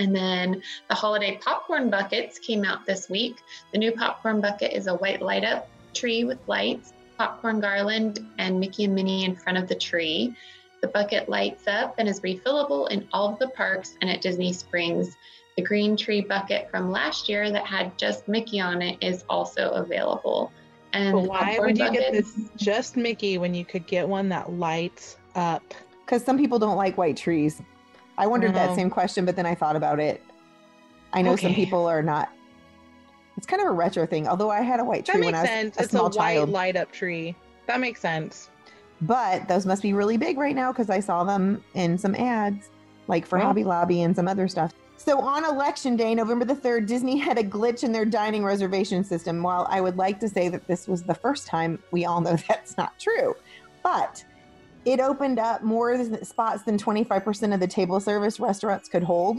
[0.00, 3.36] And then the holiday popcorn buckets came out this week.
[3.70, 8.58] The new popcorn bucket is a white light up tree with lights, popcorn garland, and
[8.58, 10.34] Mickey and Minnie in front of the tree.
[10.80, 14.54] The bucket lights up and is refillable in all of the parks and at Disney
[14.54, 15.16] Springs.
[15.56, 19.72] The green tree bucket from last year that had just Mickey on it is also
[19.72, 20.50] available.
[20.94, 24.52] And But why would you get this just Mickey when you could get one that
[24.54, 25.74] lights up?
[26.06, 27.60] Because some people don't like white trees.
[28.20, 28.76] I wondered that Oh.
[28.76, 30.22] same question, but then I thought about it.
[31.12, 32.28] I know some people are not.
[33.38, 34.28] It's kind of a retro thing.
[34.28, 35.76] Although I had a white tree when makes I was sense.
[35.78, 37.34] a it's a small white child, light up tree.
[37.66, 38.50] That makes sense.
[39.02, 42.68] but those must be really big right now because I saw them in some ads,
[43.08, 43.38] like for.
[43.38, 44.74] Hobby Lobby and some other stuff.
[44.98, 49.02] So on election day, November the 3rd, Disney had a glitch in their dining reservation
[49.02, 49.42] system.
[49.42, 52.36] While I would like to say that this was the first time, we all know
[52.48, 53.34] that's not true.
[53.82, 54.22] But
[54.84, 59.38] it opened up more spots than 25% of the table service restaurants could hold.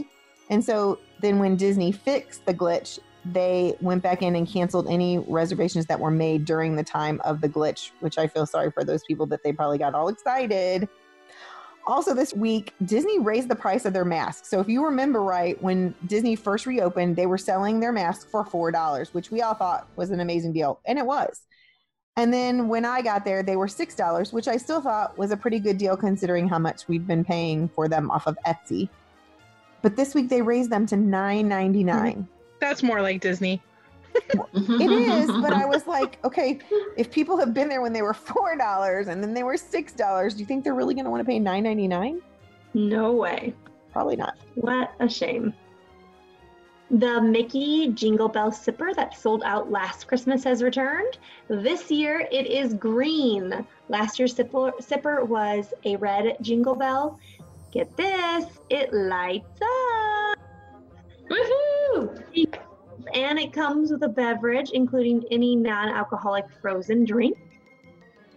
[0.50, 5.18] And so then when Disney fixed the glitch, they went back in and canceled any
[5.18, 8.84] reservations that were made during the time of the glitch, which I feel sorry for
[8.84, 10.88] those people that they probably got all excited.
[11.86, 14.48] Also, this week, Disney raised the price of their masks.
[14.48, 18.44] So, if you remember right, when Disney first reopened, they were selling their masks for
[18.44, 20.78] $4, which we all thought was an amazing deal.
[20.84, 21.42] And it was.
[22.16, 25.36] And then when I got there, they were $6, which I still thought was a
[25.36, 28.90] pretty good deal considering how much we'd been paying for them off of Etsy.
[29.80, 32.26] But this week, they raised them to $9.99.
[32.60, 33.62] That's more like Disney.
[34.14, 36.58] It is, but I was like, okay,
[36.98, 39.94] if people have been there when they were four dollars and then they were six
[39.94, 42.20] dollars, do you think they're really going to want to pay nine ninety nine?
[42.74, 43.54] No way.
[43.90, 44.36] Probably not.
[44.54, 45.54] What a shame.
[46.92, 51.16] The Mickey Jingle Bell Sipper that sold out last Christmas has returned.
[51.48, 53.66] This year it is green.
[53.88, 57.18] Last year's sipper, sipper was a red Jingle Bell.
[57.72, 60.38] Get this, it lights up.
[61.30, 62.22] Woohoo!
[63.14, 67.38] And it comes with a beverage, including any non alcoholic frozen drink.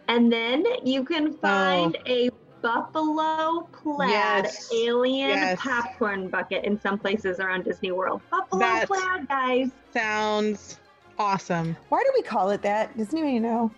[0.08, 2.10] And then you can find oh.
[2.10, 2.30] a
[2.66, 4.72] buffalo plaid Yes.
[4.74, 5.60] alien Yes.
[5.62, 8.22] popcorn bucket in some places around Disney World.
[8.32, 9.70] Buffalo That's- plaid, guys.
[9.94, 10.80] Sounds
[11.20, 11.78] awesome.
[11.90, 12.98] Why do we call it that?
[12.98, 13.70] Does anybody know?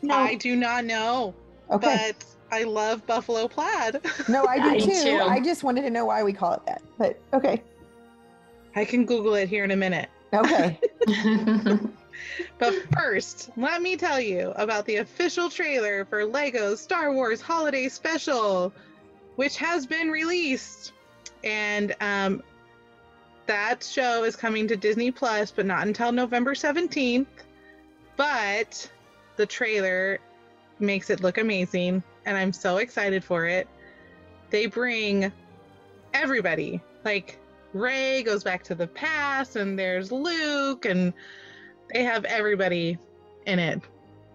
[0.00, 1.34] No, I do not know,
[1.70, 2.12] Okay.
[2.16, 4.00] but I love buffalo plaid.
[4.28, 5.02] no, I do Me too.
[5.02, 5.18] too.
[5.20, 6.80] I just wanted to know why we call it that.
[6.96, 7.62] But okay.
[8.74, 10.08] I can Google it here in a minute.
[10.32, 10.80] Okay.
[12.58, 17.88] But first, let me tell you about the official trailer for Lego's Star Wars Holiday
[17.88, 18.72] Special,
[19.36, 20.92] which has been released.
[21.42, 22.42] And um,
[23.46, 27.26] that show is coming to Disney Plus, but not until November 17th.
[28.16, 28.90] But
[29.36, 30.18] the trailer
[30.78, 33.66] makes it look amazing, and I'm so excited for it.
[34.50, 35.32] They bring
[36.12, 36.80] everybody.
[37.04, 37.38] Like,
[37.72, 41.12] Rey goes back to the past, and there's Luke, and
[41.92, 42.98] they have everybody
[43.46, 43.80] in it.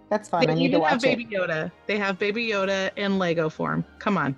[0.09, 0.45] That's fun.
[0.45, 1.17] They I need to even have watch it.
[1.17, 1.71] Baby Yoda.
[1.87, 3.83] They have Baby Yoda in Lego form.
[3.99, 4.35] Come on.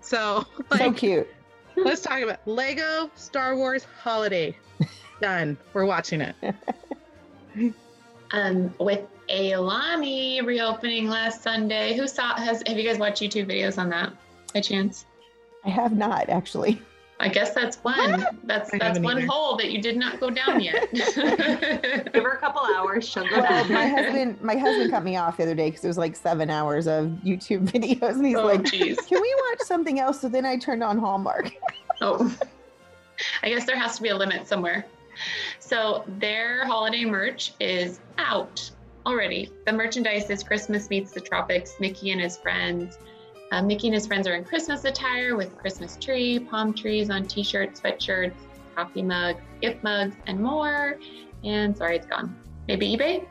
[0.00, 0.46] So,
[0.76, 1.28] So cute.
[1.76, 4.56] let's talk about Lego Star Wars Holiday.
[5.20, 5.56] Done.
[5.72, 6.36] We're watching it.
[8.32, 11.96] um, with Aulani reopening last Sunday.
[11.96, 12.36] Who saw?
[12.36, 14.12] Has have you guys watched YouTube videos on that
[14.54, 15.06] by chance?
[15.64, 16.80] I have not actually.
[17.20, 18.24] I guess that's one.
[18.44, 19.26] That's I that's one either.
[19.26, 20.88] hole that you did not go down yet.
[20.92, 23.72] Give her a couple hours, she'll go Well, down.
[23.72, 26.48] my husband, my husband cut me off the other day because it was like seven
[26.48, 28.96] hours of YouTube videos, and he's oh, like, jeez.
[29.08, 31.52] "Can we watch something else?" So then I turned on Hallmark.
[32.00, 32.32] Oh,
[33.42, 34.86] I guess there has to be a limit somewhere.
[35.58, 38.70] So their holiday merch is out
[39.04, 39.50] already.
[39.66, 41.74] The merchandise is Christmas meets the tropics.
[41.80, 42.98] Mickey and his friends.
[43.50, 47.24] Uh, Mickey and his friends are in Christmas attire with Christmas tree, palm trees on
[47.24, 48.34] t-shirts, sweatshirts,
[48.76, 50.98] coffee mugs, gift mugs, and more.
[51.44, 52.36] And sorry, it's gone.
[52.66, 53.26] Maybe eBay.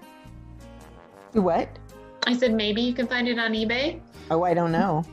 [1.33, 1.69] What?
[2.25, 4.01] I said maybe you can find it on eBay.
[4.31, 5.03] Oh, I don't know.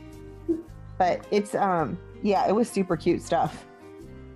[0.97, 3.65] But it's um yeah, it was super cute stuff.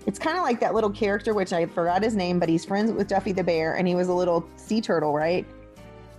[0.06, 2.92] It's kind of like that little character which I forgot his name, but he's friends
[2.92, 5.46] with Duffy the bear and he was a little sea turtle, right?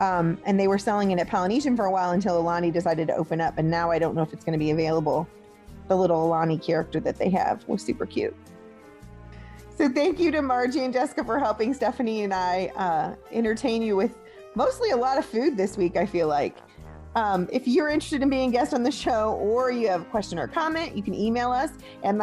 [0.00, 3.14] Um, and they were selling it at Polynesian for a while until Aulani decided to
[3.14, 5.28] open up, and now I don't know if it's going to be available.
[5.88, 8.34] The little Aulani character that they have was super cute.
[9.76, 13.96] So thank you to Margie and Jessica for helping Stephanie and I uh, entertain you
[13.96, 14.18] with
[14.54, 15.96] mostly a lot of food this week.
[15.96, 16.56] I feel like.
[17.16, 20.04] Um, if you're interested in being a guest on the show or you have a
[20.04, 21.70] question or comment, you can email us
[22.04, 22.14] at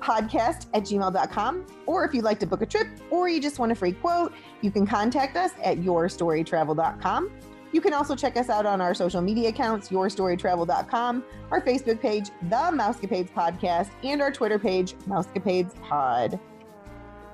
[0.00, 1.66] mousecapadepodcast at gmail.com.
[1.86, 4.32] Or if you'd like to book a trip or you just want a free quote,
[4.60, 7.30] you can contact us at yourstorytravel.com.
[7.72, 12.30] You can also check us out on our social media accounts, yourstorytravel.com, our Facebook page,
[12.42, 16.38] The Mousecapades Podcast, and our Twitter page, Mousecapades Pod.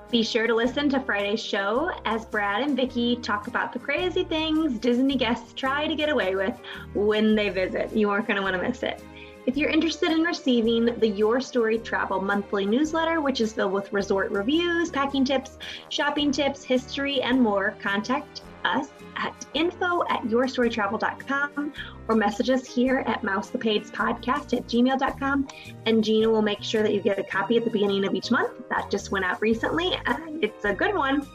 [0.09, 4.25] Be sure to listen to Friday's show as Brad and Vicky talk about the crazy
[4.25, 6.59] things Disney guests try to get away with
[6.93, 7.95] when they visit.
[7.95, 9.01] You aren't going to want to miss it.
[9.47, 13.91] If you're interested in receiving the Your Story Travel monthly newsletter, which is filled with
[13.91, 15.57] resort reviews, packing tips,
[15.89, 21.73] shopping tips, history, and more, contact us at info at yourstorytravel.com
[22.07, 25.47] or message us here at mousecapadespodcast at gmail.com
[25.87, 28.29] and Gina will make sure that you get a copy at the beginning of each
[28.29, 28.51] month.
[28.69, 31.25] That just went out recently, and it's a good one.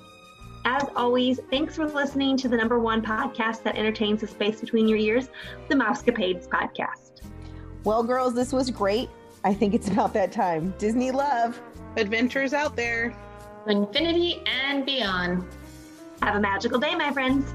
[0.65, 4.87] As always, thanks for listening to the number one podcast that entertains the space between
[4.87, 5.29] your ears,
[5.69, 7.06] the Mousecapades Podcast.
[7.87, 9.09] Well, girls, this was great.
[9.45, 10.75] I think it's about that time.
[10.77, 11.61] Disney love.
[11.97, 13.15] Adventures out there.
[13.69, 15.45] Infinity and beyond.
[16.21, 17.55] Have a magical day, my friends.